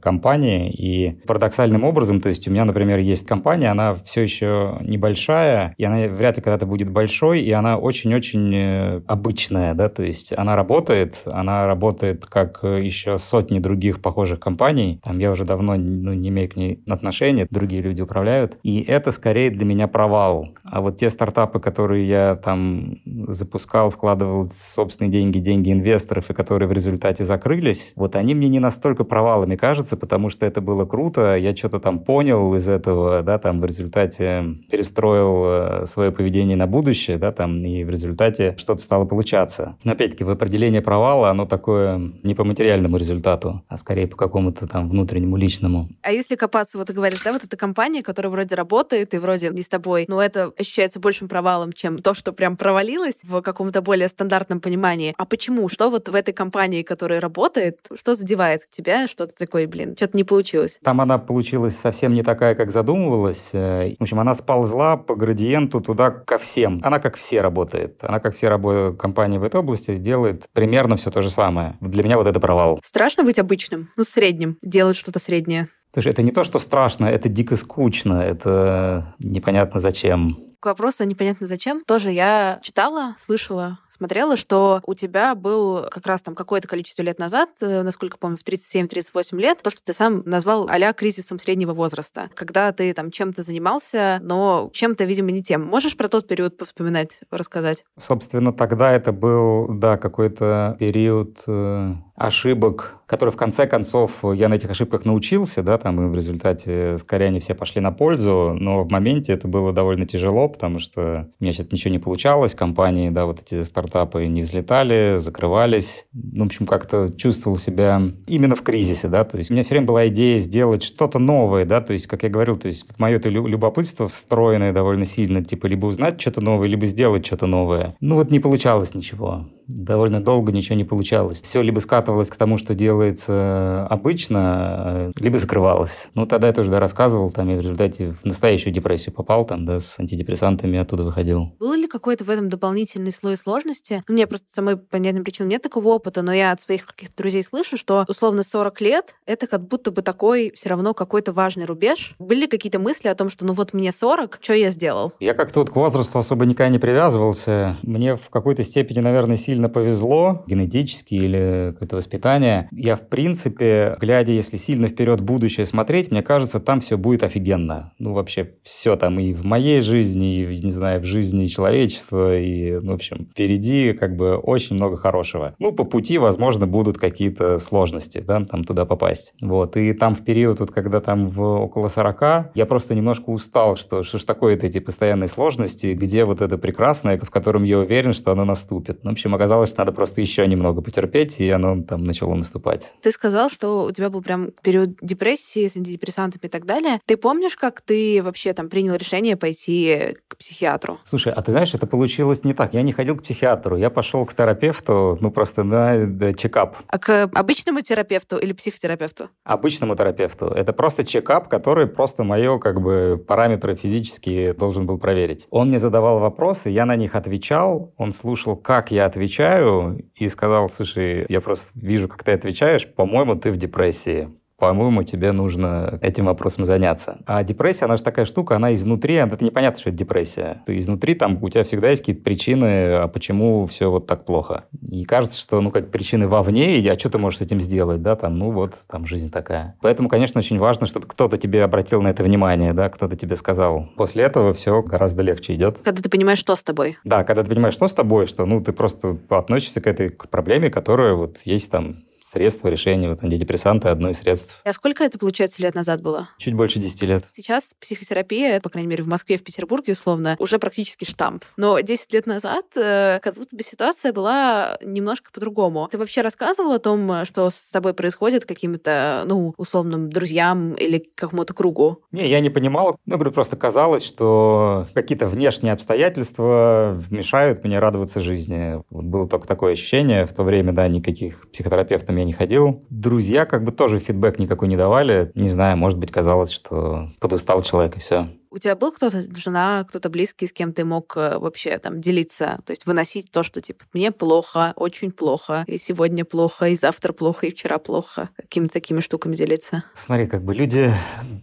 компании, 0.00 0.27
и 0.36 1.20
парадоксальным 1.26 1.84
образом, 1.84 2.20
то 2.20 2.28
есть 2.28 2.46
у 2.48 2.50
меня, 2.50 2.64
например, 2.64 2.98
есть 2.98 3.26
компания, 3.26 3.70
она 3.70 3.96
все 4.04 4.22
еще 4.22 4.78
небольшая, 4.80 5.74
и 5.76 5.84
она 5.84 6.08
вряд 6.08 6.36
ли 6.36 6.42
когда-то 6.42 6.66
будет 6.66 6.90
большой, 6.90 7.40
и 7.40 7.50
она 7.52 7.78
очень-очень 7.78 8.54
э, 8.54 9.02
обычная, 9.06 9.74
да, 9.74 9.88
то 9.88 10.02
есть 10.02 10.32
она 10.36 10.56
работает, 10.56 11.22
она 11.26 11.66
работает 11.66 12.26
как 12.26 12.62
еще 12.62 13.18
сотни 13.18 13.58
других 13.58 14.02
похожих 14.02 14.40
компаний, 14.40 15.00
там 15.02 15.18
я 15.18 15.30
уже 15.30 15.44
давно 15.44 15.76
ну, 15.76 16.12
не 16.12 16.28
имею 16.28 16.50
к 16.50 16.56
ней 16.56 16.82
отношения, 16.88 17.46
другие 17.50 17.82
люди 17.82 18.02
управляют, 18.02 18.58
и 18.62 18.80
это 18.80 19.12
скорее 19.12 19.50
для 19.50 19.64
меня 19.64 19.88
провал. 19.88 20.48
А 20.64 20.80
вот 20.80 20.96
те 20.96 21.10
стартапы, 21.10 21.60
которые 21.60 22.06
я 22.06 22.36
там 22.36 22.98
запускал, 23.04 23.90
вкладывал 23.90 24.50
собственные 24.56 25.10
деньги, 25.12 25.38
деньги 25.38 25.72
инвесторов, 25.72 26.30
и 26.30 26.34
которые 26.34 26.68
в 26.68 26.72
результате 26.72 27.24
закрылись, 27.24 27.92
вот 27.96 28.16
они 28.16 28.34
мне 28.34 28.48
не 28.48 28.58
настолько 28.58 29.04
провалами 29.04 29.56
кажутся, 29.56 29.96
потому 29.96 30.17
что 30.28 30.44
это 30.44 30.60
было 30.60 30.84
круто, 30.84 31.36
я 31.36 31.54
что-то 31.54 31.78
там 31.78 32.00
понял 32.00 32.54
из 32.56 32.66
этого, 32.66 33.22
да, 33.22 33.38
там 33.38 33.60
в 33.60 33.64
результате 33.64 34.44
перестроил 34.70 35.44
э, 35.46 35.86
свое 35.86 36.10
поведение 36.10 36.56
на 36.56 36.66
будущее, 36.66 37.16
да, 37.18 37.32
там, 37.32 37.64
и 37.64 37.84
в 37.84 37.90
результате 37.90 38.54
что-то 38.58 38.82
стало 38.82 39.04
получаться. 39.04 39.76
Но 39.84 39.92
опять-таки 39.92 40.24
в 40.24 40.30
определение 40.30 40.82
провала, 40.82 41.30
оно 41.30 41.46
такое 41.46 42.12
не 42.22 42.34
по 42.34 42.44
материальному 42.44 42.96
результату, 42.96 43.62
а 43.68 43.76
скорее 43.76 44.06
по 44.06 44.16
какому-то 44.16 44.66
там 44.66 44.88
внутреннему, 44.88 45.36
личному. 45.36 45.88
А 46.02 46.12
если 46.12 46.34
копаться, 46.34 46.78
вот 46.78 46.88
ты 46.88 46.92
говоришь, 46.92 47.20
да, 47.24 47.32
вот 47.32 47.44
эта 47.44 47.56
компания, 47.56 48.02
которая 48.02 48.30
вроде 48.30 48.54
работает 48.54 49.14
и 49.14 49.18
вроде 49.18 49.50
не 49.50 49.62
с 49.62 49.68
тобой, 49.68 50.06
но 50.08 50.20
это 50.20 50.52
ощущается 50.58 51.00
большим 51.00 51.28
провалом, 51.28 51.72
чем 51.72 51.98
то, 51.98 52.14
что 52.14 52.32
прям 52.32 52.56
провалилось 52.56 53.22
в 53.24 53.40
каком-то 53.42 53.82
более 53.82 54.08
стандартном 54.08 54.60
понимании. 54.60 55.14
А 55.16 55.24
почему? 55.24 55.68
Что 55.68 55.90
вот 55.90 56.08
в 56.08 56.14
этой 56.14 56.32
компании, 56.32 56.82
которая 56.82 57.20
работает, 57.20 57.78
что 57.94 58.14
задевает 58.14 58.68
тебя, 58.70 59.06
что 59.06 59.26
ты 59.26 59.46
такой, 59.46 59.66
блин, 59.66 59.94
что-то 60.08 60.16
не 60.16 60.24
получилось? 60.24 60.78
Там 60.82 61.00
она 61.00 61.18
получилась 61.18 61.76
совсем 61.76 62.14
не 62.14 62.22
такая, 62.22 62.54
как 62.54 62.70
задумывалась. 62.70 63.50
Э, 63.52 63.94
в 63.98 64.02
общем, 64.02 64.20
она 64.20 64.34
сползла 64.34 64.96
по 64.96 65.14
градиенту 65.14 65.80
туда 65.80 66.10
ко 66.10 66.38
всем. 66.38 66.80
Она 66.82 66.98
как 66.98 67.16
все 67.16 67.40
работает. 67.40 67.98
Она 68.02 68.20
как 68.20 68.34
все 68.34 68.48
работы 68.48 68.96
компании 68.96 69.38
в 69.38 69.42
этой 69.42 69.60
области 69.60 69.96
делает 69.96 70.46
примерно 70.52 70.96
все 70.96 71.10
то 71.10 71.22
же 71.22 71.30
самое. 71.30 71.76
Для 71.80 72.02
меня 72.02 72.16
вот 72.16 72.26
это 72.26 72.40
провал. 72.40 72.80
Страшно 72.82 73.24
быть 73.24 73.38
обычным? 73.38 73.90
Ну, 73.96 74.04
средним. 74.04 74.56
Делать 74.62 74.96
что-то 74.96 75.18
среднее. 75.18 75.68
Слушай, 75.92 76.12
это 76.12 76.22
не 76.22 76.30
то, 76.30 76.44
что 76.44 76.58
страшно, 76.58 77.06
это 77.06 77.28
дико 77.28 77.56
скучно, 77.56 78.20
это 78.20 79.14
непонятно 79.18 79.80
зачем. 79.80 80.38
К 80.60 80.66
вопросу 80.66 81.04
непонятно 81.04 81.46
зачем. 81.46 81.82
Тоже 81.86 82.10
я 82.10 82.60
читала, 82.62 83.14
слышала 83.18 83.78
смотрела, 83.98 84.36
что 84.36 84.80
у 84.86 84.94
тебя 84.94 85.34
был 85.34 85.86
как 85.90 86.06
раз 86.06 86.22
там 86.22 86.34
какое-то 86.34 86.68
количество 86.68 87.02
лет 87.02 87.18
назад, 87.18 87.50
э, 87.60 87.82
насколько 87.82 88.16
помню, 88.16 88.38
в 88.38 88.44
37-38 88.44 89.38
лет, 89.38 89.60
то, 89.62 89.70
что 89.70 89.82
ты 89.82 89.92
сам 89.92 90.22
назвал 90.24 90.68
а 90.70 90.92
кризисом 90.92 91.38
среднего 91.38 91.74
возраста, 91.74 92.30
когда 92.34 92.72
ты 92.72 92.94
там 92.94 93.10
чем-то 93.10 93.42
занимался, 93.42 94.20
но 94.22 94.70
чем-то, 94.72 95.04
видимо, 95.04 95.32
не 95.32 95.42
тем. 95.42 95.64
Можешь 95.64 95.96
про 95.96 96.08
тот 96.08 96.28
период 96.28 96.56
повспоминать, 96.56 97.20
рассказать? 97.30 97.84
Собственно, 97.98 98.52
тогда 98.52 98.92
это 98.92 99.12
был, 99.12 99.66
да, 99.68 99.98
какой-то 99.98 100.76
период 100.78 101.42
э, 101.46 101.94
ошибок, 102.14 102.96
который 103.06 103.30
в 103.30 103.36
конце 103.36 103.66
концов 103.66 104.24
я 104.34 104.48
на 104.48 104.54
этих 104.54 104.70
ошибках 104.70 105.04
научился, 105.04 105.62
да, 105.62 105.78
там 105.78 106.06
и 106.06 106.10
в 106.10 106.14
результате 106.14 106.98
скорее 106.98 107.26
они 107.26 107.40
все 107.40 107.54
пошли 107.54 107.80
на 107.80 107.90
пользу, 107.90 108.56
но 108.58 108.84
в 108.84 108.90
моменте 108.90 109.32
это 109.32 109.48
было 109.48 109.72
довольно 109.72 110.06
тяжело, 110.06 110.48
потому 110.48 110.78
что 110.78 111.28
у 111.38 111.44
меня 111.44 111.52
сейчас 111.52 111.70
ничего 111.72 111.92
не 111.92 111.98
получалось, 111.98 112.54
компании, 112.54 113.10
да, 113.10 113.26
вот 113.26 113.42
эти 113.42 113.64
старт 113.64 113.87
стартапы 113.88 114.26
не 114.26 114.42
взлетали, 114.42 115.18
закрывались. 115.18 116.06
Ну, 116.12 116.44
в 116.44 116.46
общем, 116.46 116.66
как-то 116.66 117.10
чувствовал 117.16 117.56
себя 117.56 118.00
именно 118.26 118.54
в 118.54 118.62
кризисе, 118.62 119.08
да, 119.08 119.24
то 119.24 119.38
есть 119.38 119.50
у 119.50 119.54
меня 119.54 119.64
все 119.64 119.74
время 119.74 119.86
была 119.86 120.08
идея 120.08 120.40
сделать 120.40 120.82
что-то 120.82 121.18
новое, 121.18 121.64
да, 121.64 121.80
то 121.80 121.92
есть, 121.92 122.06
как 122.06 122.22
я 122.22 122.28
говорил, 122.28 122.56
то 122.56 122.68
есть 122.68 122.86
мое 122.98 123.16
это 123.16 123.28
любопытство 123.28 124.08
встроенное 124.08 124.72
довольно 124.72 125.06
сильно, 125.06 125.44
типа 125.44 125.66
либо 125.66 125.86
узнать 125.86 126.20
что-то 126.20 126.40
новое, 126.40 126.68
либо 126.68 126.86
сделать 126.86 127.26
что-то 127.26 127.46
новое. 127.46 127.96
Ну 128.00 128.16
вот 128.16 128.30
не 128.30 128.40
получалось 128.40 128.94
ничего 128.94 129.46
довольно 129.68 130.20
долго 130.20 130.50
ничего 130.50 130.76
не 130.76 130.84
получалось. 130.84 131.42
Все 131.42 131.62
либо 131.62 131.78
скатывалось 131.78 132.30
к 132.30 132.36
тому, 132.36 132.58
что 132.58 132.74
делается 132.74 133.86
обычно, 133.88 135.12
либо 135.20 135.38
закрывалось. 135.38 136.08
Ну, 136.14 136.26
тогда 136.26 136.48
я 136.48 136.52
тоже 136.52 136.70
да, 136.70 136.80
рассказывал, 136.80 137.30
там 137.30 137.48
я 137.50 137.56
в 137.56 137.60
результате 137.60 138.16
в 138.22 138.24
настоящую 138.24 138.72
депрессию 138.72 139.14
попал, 139.14 139.44
там, 139.44 139.64
да, 139.64 139.80
с 139.80 139.98
антидепрессантами 139.98 140.78
оттуда 140.78 141.04
выходил. 141.04 141.54
Был 141.60 141.74
ли 141.74 141.86
какой-то 141.86 142.24
в 142.24 142.30
этом 142.30 142.48
дополнительный 142.48 143.12
слой 143.12 143.36
сложности? 143.36 143.77
Ну, 144.08 144.14
мне 144.14 144.26
просто 144.26 144.48
самой 144.52 144.76
понятным 144.76 145.24
причинам 145.24 145.50
нет 145.50 145.62
такого 145.62 145.88
опыта, 145.88 146.22
но 146.22 146.32
я 146.32 146.52
от 146.52 146.60
своих 146.60 146.86
каких-то 146.86 147.16
друзей 147.16 147.42
слышу, 147.42 147.76
что 147.76 148.04
условно 148.08 148.42
40 148.42 148.80
лет— 148.80 149.14
это 149.26 149.46
как 149.46 149.66
будто 149.66 149.90
бы 149.90 150.02
такой 150.02 150.52
все 150.54 150.68
равно 150.68 150.94
какой-то 150.94 151.32
важный 151.32 151.64
рубеж. 151.64 152.14
Были 152.18 152.46
какие-то 152.46 152.78
мысли 152.78 153.08
о 153.08 153.14
том, 153.14 153.28
что 153.28 153.46
ну 153.46 153.52
вот 153.52 153.72
мне 153.72 153.92
40, 153.92 154.38
что 154.40 154.54
я 154.54 154.70
сделал? 154.70 155.12
Я 155.20 155.34
как-то 155.34 155.60
вот 155.60 155.70
к 155.70 155.76
возрасту 155.76 156.18
особо 156.18 156.46
никогда 156.46 156.70
не 156.70 156.78
привязывался. 156.78 157.76
Мне 157.82 158.16
в 158.16 158.30
какой-то 158.30 158.64
степени, 158.64 159.00
наверное, 159.00 159.36
сильно 159.36 159.68
повезло, 159.68 160.44
генетически 160.46 161.14
или 161.14 161.70
какое-то 161.72 161.96
воспитание. 161.96 162.68
Я, 162.72 162.96
в 162.96 163.08
принципе, 163.08 163.96
глядя, 164.00 164.32
если 164.32 164.56
сильно 164.56 164.88
вперед 164.88 165.20
будущее 165.20 165.66
смотреть, 165.66 166.10
мне 166.10 166.22
кажется, 166.22 166.60
там 166.60 166.80
все 166.80 166.96
будет 166.96 167.22
офигенно. 167.22 167.92
Ну, 167.98 168.12
вообще, 168.12 168.54
все 168.62 168.96
там 168.96 169.18
и 169.18 169.32
в 169.32 169.44
моей 169.44 169.80
жизни, 169.80 170.42
и, 170.42 170.64
не 170.64 170.72
знаю, 170.72 171.00
в 171.00 171.04
жизни 171.04 171.46
человечества, 171.46 172.38
и, 172.38 172.78
ну, 172.80 172.92
в 172.92 172.94
общем, 172.94 173.28
впереди 173.30 173.67
как 173.98 174.16
бы 174.16 174.36
очень 174.36 174.76
много 174.76 174.96
хорошего. 174.96 175.54
Ну, 175.58 175.72
по 175.72 175.84
пути, 175.84 176.18
возможно, 176.18 176.66
будут 176.66 176.98
какие-то 176.98 177.58
сложности, 177.58 178.22
да, 178.26 178.44
там 178.44 178.64
туда 178.64 178.84
попасть. 178.84 179.34
Вот, 179.40 179.76
и 179.76 179.92
там 179.92 180.14
в 180.14 180.24
период, 180.24 180.60
вот 180.60 180.70
когда 180.70 181.00
там 181.00 181.28
в 181.28 181.40
около 181.40 181.88
40, 181.88 182.52
я 182.54 182.66
просто 182.66 182.94
немножко 182.94 183.30
устал, 183.30 183.76
что 183.76 184.02
что 184.02 184.18
ж 184.18 184.24
такое-то 184.24 184.66
эти 184.66 184.80
постоянные 184.80 185.28
сложности, 185.28 185.94
где 185.94 186.24
вот 186.24 186.40
это 186.40 186.58
прекрасное, 186.58 187.18
в 187.18 187.30
котором 187.30 187.64
я 187.64 187.78
уверен, 187.78 188.12
что 188.12 188.32
оно 188.32 188.44
наступит. 188.44 189.04
Ну, 189.04 189.10
в 189.10 189.12
общем, 189.12 189.34
оказалось, 189.34 189.70
что 189.70 189.80
надо 189.80 189.92
просто 189.92 190.20
еще 190.20 190.46
немного 190.46 190.80
потерпеть, 190.80 191.40
и 191.40 191.50
оно 191.50 191.82
там 191.82 192.04
начало 192.04 192.34
наступать. 192.34 192.92
Ты 193.02 193.10
сказал, 193.12 193.50
что 193.50 193.84
у 193.84 193.92
тебя 193.92 194.10
был 194.10 194.22
прям 194.22 194.50
период 194.62 194.90
депрессии 195.02 195.66
с 195.66 195.76
антидепрессантами 195.76 196.46
и 196.46 196.48
так 196.48 196.66
далее. 196.66 197.00
Ты 197.06 197.16
помнишь, 197.16 197.56
как 197.56 197.80
ты 197.80 198.22
вообще 198.22 198.52
там 198.52 198.68
принял 198.68 198.94
решение 198.94 199.36
пойти 199.36 200.16
к 200.28 200.36
психиатру? 200.36 200.98
Слушай, 201.04 201.32
а 201.32 201.42
ты 201.42 201.52
знаешь, 201.52 201.74
это 201.74 201.86
получилось 201.86 202.44
не 202.44 202.54
так. 202.54 202.74
Я 202.74 202.82
не 202.82 202.92
ходил 202.92 203.16
к 203.16 203.22
психиатру, 203.22 203.47
я 203.76 203.90
пошел 203.90 204.24
к 204.26 204.34
терапевту, 204.34 205.18
ну 205.20 205.30
просто 205.30 205.64
на 205.64 206.34
чекап. 206.34 206.76
А 206.88 206.98
к 206.98 207.30
обычному 207.34 207.80
терапевту 207.80 208.36
или 208.36 208.52
психотерапевту? 208.52 209.28
Обычному 209.44 209.96
терапевту. 209.96 210.46
Это 210.46 210.72
просто 210.72 211.04
чекап, 211.04 211.48
который 211.48 211.86
просто 211.86 212.24
мое 212.24 212.58
как 212.58 212.80
бы 212.80 213.22
параметры 213.26 213.74
физические 213.74 214.54
должен 214.54 214.86
был 214.86 214.98
проверить. 214.98 215.46
Он 215.50 215.68
мне 215.68 215.78
задавал 215.78 216.18
вопросы, 216.18 216.68
я 216.70 216.86
на 216.86 216.96
них 216.96 217.14
отвечал, 217.14 217.92
он 217.96 218.12
слушал, 218.12 218.56
как 218.56 218.90
я 218.90 219.06
отвечаю 219.06 220.04
и 220.14 220.28
сказал, 220.28 220.68
слушай, 220.70 221.26
я 221.28 221.40
просто 221.40 221.72
вижу, 221.74 222.08
как 222.08 222.22
ты 222.24 222.32
отвечаешь, 222.32 222.86
по-моему, 222.86 223.36
ты 223.36 223.52
в 223.52 223.56
депрессии 223.56 224.28
по-моему, 224.58 225.04
тебе 225.04 225.30
нужно 225.32 225.98
этим 226.02 226.26
вопросом 226.26 226.64
заняться. 226.64 227.18
А 227.26 227.44
депрессия, 227.44 227.84
она 227.84 227.96
же 227.96 228.02
такая 228.02 228.24
штука, 228.24 228.56
она 228.56 228.74
изнутри, 228.74 229.14
это 229.14 229.42
непонятно, 229.44 229.80
что 229.80 229.90
это 229.90 229.98
депрессия. 229.98 230.62
Ты 230.66 230.78
изнутри, 230.78 231.14
там 231.14 231.42
у 231.42 231.48
тебя 231.48 231.62
всегда 231.62 231.90
есть 231.90 232.02
какие-то 232.02 232.22
причины, 232.22 232.94
а 232.94 233.08
почему 233.08 233.66
все 233.66 233.88
вот 233.88 234.06
так 234.06 234.24
плохо. 234.24 234.64
И 234.88 235.04
кажется, 235.04 235.38
что, 235.40 235.60
ну, 235.60 235.70
как 235.70 235.92
причины 235.92 236.26
вовне, 236.26 236.80
и 236.80 236.88
а 236.88 236.98
что 236.98 237.10
ты 237.10 237.18
можешь 237.18 237.38
с 237.38 237.42
этим 237.42 237.60
сделать, 237.60 238.02
да, 238.02 238.16
там, 238.16 238.36
ну, 238.36 238.50
вот, 238.50 238.74
там 238.90 239.06
жизнь 239.06 239.30
такая. 239.30 239.76
Поэтому, 239.80 240.08
конечно, 240.08 240.40
очень 240.40 240.58
важно, 240.58 240.86
чтобы 240.86 241.06
кто-то 241.06 241.38
тебе 241.38 241.62
обратил 241.62 242.02
на 242.02 242.08
это 242.08 242.24
внимание, 242.24 242.72
да, 242.72 242.88
кто-то 242.88 243.16
тебе 243.16 243.36
сказал. 243.36 243.88
После 243.96 244.24
этого 244.24 244.52
все 244.54 244.82
гораздо 244.82 245.22
легче 245.22 245.54
идет. 245.54 245.78
Когда 245.84 246.02
ты 246.02 246.10
понимаешь, 246.10 246.40
что 246.40 246.56
с 246.56 246.64
тобой. 246.64 246.98
Да, 247.04 247.22
когда 247.22 247.44
ты 247.44 247.50
понимаешь, 247.50 247.74
что 247.74 247.86
с 247.86 247.92
тобой, 247.92 248.26
что, 248.26 248.44
ну, 248.44 248.60
ты 248.60 248.72
просто 248.72 249.18
относишься 249.28 249.80
к 249.80 249.86
этой 249.86 250.08
к 250.08 250.28
проблеме, 250.28 250.68
которая 250.68 251.14
вот 251.14 251.38
есть 251.44 251.70
там 251.70 251.98
средство 252.30 252.68
решения. 252.68 253.08
Вот 253.08 253.22
антидепрессанты– 253.22 253.88
одно 253.88 254.10
из 254.10 254.18
средств. 254.18 254.54
А 254.64 254.72
сколько 254.72 255.04
это, 255.04 255.18
получается, 255.18 255.62
лет 255.62 255.74
назад 255.74 256.02
было? 256.02 256.28
Чуть 256.38 256.54
больше 256.54 256.78
10 256.78 257.02
лет. 257.02 257.24
Сейчас 257.32 257.74
психотерапия, 257.80 258.60
по 258.60 258.68
крайней 258.68 258.88
мере, 258.88 259.02
в 259.02 259.08
Москве, 259.08 259.38
в 259.38 259.44
Петербурге, 259.44 259.92
условно, 259.92 260.36
уже 260.38 260.58
практически 260.58 261.04
штамп. 261.04 261.44
Но 261.56 261.80
10 261.80 262.12
лет 262.12 262.26
назад 262.26 262.66
э, 262.76 263.18
как 263.22 263.34
будто 263.34 263.56
бы 263.56 263.62
ситуация 263.62 264.12
была 264.12 264.76
немножко 264.84 265.30
по-другому. 265.32 265.88
Ты 265.90 265.98
вообще 265.98 266.20
рассказывал 266.20 266.72
о 266.72 266.78
том, 266.78 267.24
что 267.24 267.50
с 267.50 267.70
тобой 267.70 267.94
происходит 267.94 268.44
каким-то, 268.44 269.22
ну, 269.26 269.54
условным 269.56 270.10
друзьям 270.10 270.72
или 270.74 270.98
какому-то 271.14 271.54
кругу? 271.54 272.02
Не, 272.12 272.28
я 272.28 272.40
не 272.40 272.50
понимал. 272.50 272.96
Ну, 273.06 273.16
говорю, 273.16 273.32
просто 273.32 273.56
казалось, 273.56 274.04
что 274.04 274.86
какие-то 274.94 275.26
внешние 275.26 275.72
обстоятельства 275.72 277.02
мешают 277.10 277.64
мне 277.64 277.78
радоваться 277.78 278.20
жизни. 278.20 278.82
Вот 278.90 279.04
было 279.04 279.28
только 279.28 279.46
такое 279.46 279.72
ощущение. 279.72 280.26
В 280.26 280.32
то 280.32 280.42
время, 280.42 280.72
да, 280.72 280.88
никаких 280.88 281.50
психотерапевтов 281.50 282.17
я 282.18 282.24
не 282.24 282.32
ходил. 282.32 282.84
Друзья 282.90 283.46
как 283.46 283.64
бы 283.64 283.72
тоже 283.72 283.98
фидбэк 283.98 284.38
никакой 284.38 284.68
не 284.68 284.76
давали. 284.76 285.30
Не 285.34 285.48
знаю, 285.48 285.76
может 285.76 285.98
быть, 285.98 286.10
казалось, 286.10 286.50
что 286.50 287.10
подустал 287.20 287.62
человек 287.62 287.96
и 287.96 288.00
все. 288.00 288.28
У 288.50 288.58
тебя 288.58 288.76
был 288.76 288.92
кто-то, 288.92 289.22
жена, 289.36 289.84
кто-то 289.88 290.08
близкий, 290.08 290.46
с 290.46 290.52
кем 290.52 290.72
ты 290.72 290.84
мог 290.84 291.16
э, 291.16 291.38
вообще 291.38 291.76
там 291.78 292.00
делиться, 292.00 292.58
то 292.64 292.70
есть 292.70 292.86
выносить 292.86 293.30
то, 293.30 293.42
что 293.42 293.60
типа 293.60 293.84
мне 293.92 294.10
плохо, 294.10 294.72
очень 294.76 295.12
плохо, 295.12 295.64
и 295.66 295.76
сегодня 295.76 296.24
плохо, 296.24 296.68
и 296.68 296.74
завтра 296.74 297.12
плохо, 297.12 297.46
и 297.46 297.50
вчера 297.50 297.78
плохо, 297.78 298.30
какими-то 298.36 298.72
такими 298.72 299.00
штуками 299.00 299.34
делиться? 299.34 299.84
Смотри, 299.94 300.26
как 300.26 300.42
бы 300.42 300.54
люди 300.54 300.90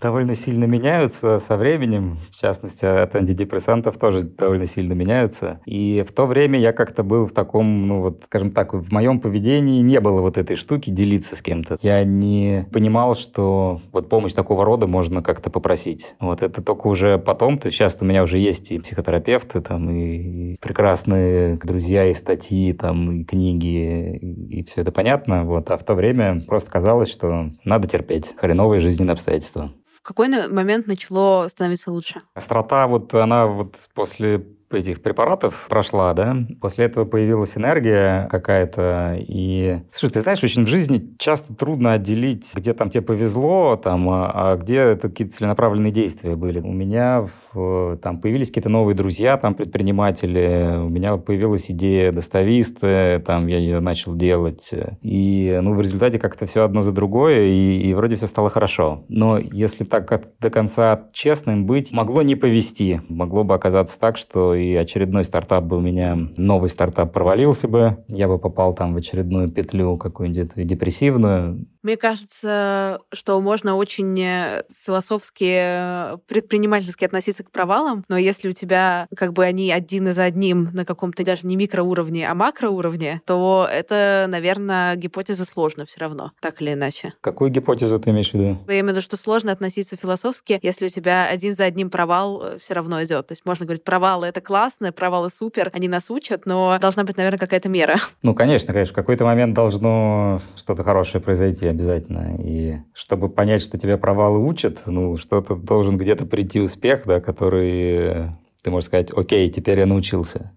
довольно 0.02 0.36
сильно 0.36 0.66
меняются 0.66 1.40
со 1.40 1.58
временем, 1.58 2.20
в 2.32 2.40
частности, 2.40 2.86
от 2.86 3.16
антидепрессантов 3.16 3.98
тоже 3.98 4.22
довольно 4.22 4.66
сильно 4.66 4.94
меняются. 4.94 5.62
И 5.66 6.04
в 6.08 6.12
то 6.12 6.26
время 6.26 6.60
я 6.60 6.74
как-то 6.74 7.04
был 7.04 7.28
в 7.28 7.34
таком, 7.34 7.88
ну 7.88 8.02
вот, 8.02 8.24
скажем 8.26 8.52
так, 8.52 8.74
в 8.74 8.92
моем 8.92 9.20
поведении 9.20 9.82
не 9.82 10.00
было 10.00 10.22
вот 10.22 10.38
этой 10.38 10.56
штуки 10.56 10.90
делиться 10.90 11.36
с 11.36 11.42
кем-то. 11.44 11.78
Я 11.82 12.04
не 12.04 12.68
понимал, 12.72 13.16
что 13.16 13.82
вот 13.92 14.10
помощь 14.10 14.34
такого 14.34 14.66
рода 14.66 14.88
можно 14.88 15.22
как-то 15.22 15.52
попросить. 15.52 16.16
Вот 16.20 16.42
это 16.42 16.64
только 16.64 16.88
уже 16.96 17.20
потом, 17.20 17.60
то 17.60 17.70
сейчас 17.70 17.98
у 18.02 18.06
меня 18.06 18.24
уже 18.24 18.38
есть 18.38 18.72
и 18.72 18.80
психотерапевты, 18.80 19.62
там, 19.62 19.90
и 19.92 20.56
прекрасные 20.58 21.58
друзья, 21.58 22.08
и 22.08 22.14
статьи, 22.14 22.74
там, 22.74 23.12
и 23.12 23.24
книги, 23.24 24.18
и 24.50 24.64
все 24.64 24.82
это 24.82 24.92
понятно, 24.92 25.44
вот, 25.44 25.70
а 25.70 25.78
в 25.78 25.84
то 25.84 25.94
время 25.94 26.42
просто 26.48 26.72
казалось, 26.72 27.12
что 27.12 27.52
надо 27.64 27.88
терпеть 27.88 28.34
хреновые 28.38 28.80
жизненные 28.80 29.14
обстоятельства. 29.14 29.72
В 29.86 30.02
какой 30.02 30.30
момент 30.48 30.88
начало 30.88 31.48
становиться 31.50 31.92
лучше? 31.92 32.22
Острота, 32.34 32.88
вот 32.88 33.14
она 33.14 33.48
вот 33.48 33.76
после 33.94 34.46
этих 34.72 35.02
препаратов 35.02 35.68
прошла, 35.70 36.14
да, 36.14 36.36
после 36.60 36.86
этого 36.86 37.06
появилась 37.06 37.58
энергия 37.58 38.28
какая-то, 38.30 39.16
и... 39.20 39.82
Слушай, 39.92 40.14
ты 40.14 40.22
знаешь, 40.22 40.44
очень 40.44 40.66
в 40.66 40.68
жизни 40.68 41.16
часто 41.18 41.54
трудно 41.54 41.94
отделить, 41.94 42.50
где 42.54 42.74
там 42.74 42.90
тебе 42.90 43.02
повезло, 43.02 43.76
там, 43.76 44.10
а, 44.10 44.32
а 44.34 44.58
где 44.58 44.78
это 44.78 45.10
какие-то 45.10 45.36
целенаправленные 45.36 45.92
действия 45.92 46.36
были. 46.36 46.60
У 46.60 46.72
меня 46.72 47.28
в, 47.54 47.98
там 47.98 48.20
появились 48.20 48.48
какие-то 48.48 48.70
новые 48.70 48.96
друзья, 48.96 49.38
там, 49.38 49.54
предприниматели, 49.54 50.78
у 50.78 50.90
меня 50.90 51.18
появилась 51.18 51.70
идея 51.70 52.12
достависты, 52.12 53.20
там, 53.26 53.48
я 53.48 53.58
ее 53.58 53.80
начал 53.80 54.16
делать, 54.16 54.74
и, 55.02 55.60
ну, 55.62 55.76
в 55.76 55.82
результате 55.82 56.20
как-то 56.20 56.46
все 56.46 56.64
одно 56.64 56.82
за 56.82 56.92
другое, 56.92 57.44
и, 57.44 57.82
и 57.82 57.94
вроде 57.94 58.16
все 58.16 58.28
стало 58.28 58.50
хорошо. 58.50 59.04
Но 59.10 59.38
если 59.38 59.84
так 59.84 60.12
от, 60.12 60.40
до 60.40 60.50
конца 60.50 61.08
честным 61.14 61.66
быть, 61.66 61.92
могло 61.92 62.22
не 62.22 62.36
повезти, 62.36 63.02
могло 63.10 63.44
бы 63.44 63.54
оказаться 63.54 64.00
так, 64.00 64.18
что 64.18 64.55
и 64.56 64.76
очередной 64.76 65.26
стартап 65.26 65.64
бы 65.66 65.78
у 65.78 65.82
меня, 65.82 66.18
новый 66.38 66.70
стартап 66.70 67.14
провалился 67.14 67.68
бы, 67.68 68.04
я 68.08 68.28
бы 68.28 68.40
попал 68.40 68.74
там 68.74 68.94
в 68.94 68.98
очередную 68.98 69.50
петлю 69.50 69.98
какую-нибудь 69.98 70.66
депрессивную. 70.66 71.66
Мне 71.86 71.98
кажется, 71.98 73.00
что 73.14 73.40
можно 73.40 73.76
очень 73.76 74.20
э, 74.20 74.64
философски, 74.84 76.14
э, 76.14 76.18
предпринимательски 76.28 77.06
относиться 77.06 77.44
к 77.44 77.52
провалам, 77.52 78.04
но 78.10 78.18
если 78.18 78.50
у 78.50 78.54
тебя 78.54 79.08
как 79.16 79.34
бы 79.34 79.46
они 79.46 79.72
один 79.72 80.12
за 80.12 80.24
одним 80.24 80.70
на 80.74 80.84
каком-то 80.84 81.24
даже 81.24 81.46
не 81.46 81.56
микроуровне, 81.56 82.28
а 82.28 82.34
макроуровне, 82.34 83.22
то 83.28 83.68
это, 83.72 84.26
наверное, 84.28 84.96
гипотеза 84.96 85.46
сложно 85.46 85.86
все 85.86 86.00
равно, 86.00 86.32
так 86.42 86.60
или 86.62 86.74
иначе. 86.74 87.14
Какую 87.22 87.52
гипотезу 87.52 88.00
ты 88.00 88.10
имеешь 88.10 88.32
в 88.32 88.34
виду? 88.34 88.58
Я 88.68 88.80
имею 88.80 88.86
в 88.86 88.90
виду, 88.90 89.02
что 89.02 89.16
сложно 89.16 89.52
относиться 89.52 89.96
философски, 89.96 90.60
если 90.64 90.88
у 90.88 90.90
тебя 90.90 91.28
один 91.28 91.54
за 91.54 91.66
одним 91.66 91.92
провал 91.92 92.42
э, 92.42 92.58
все 92.58 92.74
равно 92.74 93.04
идет. 93.04 93.28
То 93.28 93.34
есть 93.34 93.46
можно 93.46 93.66
говорить, 93.68 93.84
провалы— 93.84 94.26
это 94.28 94.42
классно, 94.46 94.94
провалы 94.94 95.30
супер, 95.30 95.70
они 95.74 95.90
нас 95.90 96.10
учат, 96.10 96.46
но 96.46 96.78
должна 96.80 97.04
быть, 97.04 97.18
наверное, 97.18 97.40
какая-то 97.40 97.70
мера. 97.70 97.96
Ну, 98.22 98.34
конечно, 98.34 98.74
конечно. 98.74 98.94
В 98.94 98.96
какой-то 98.96 99.26
момент 99.26 99.54
должно 99.54 100.42
что-то 100.56 100.84
хорошее 100.84 101.22
произойти 101.22 101.68
обязательно. 101.68 102.36
И 102.40 102.78
чтобы 102.94 103.30
понять, 103.30 103.62
что 103.62 103.78
тебя 103.78 103.98
провалы 103.98 104.40
учат, 104.40 104.84
ну, 104.86 105.18
что-то 105.18 105.56
должен 105.56 105.98
где-то 105.98 106.26
прийти 106.26 106.60
успех, 106.60 107.04
да, 107.06 107.20
который 107.20 108.32
ты 108.64 108.72
можешь 108.72 108.88
сказать, 108.88 109.12
окей, 109.16 109.48
теперь 109.50 109.80
я 109.80 109.86
научился. 109.86 110.52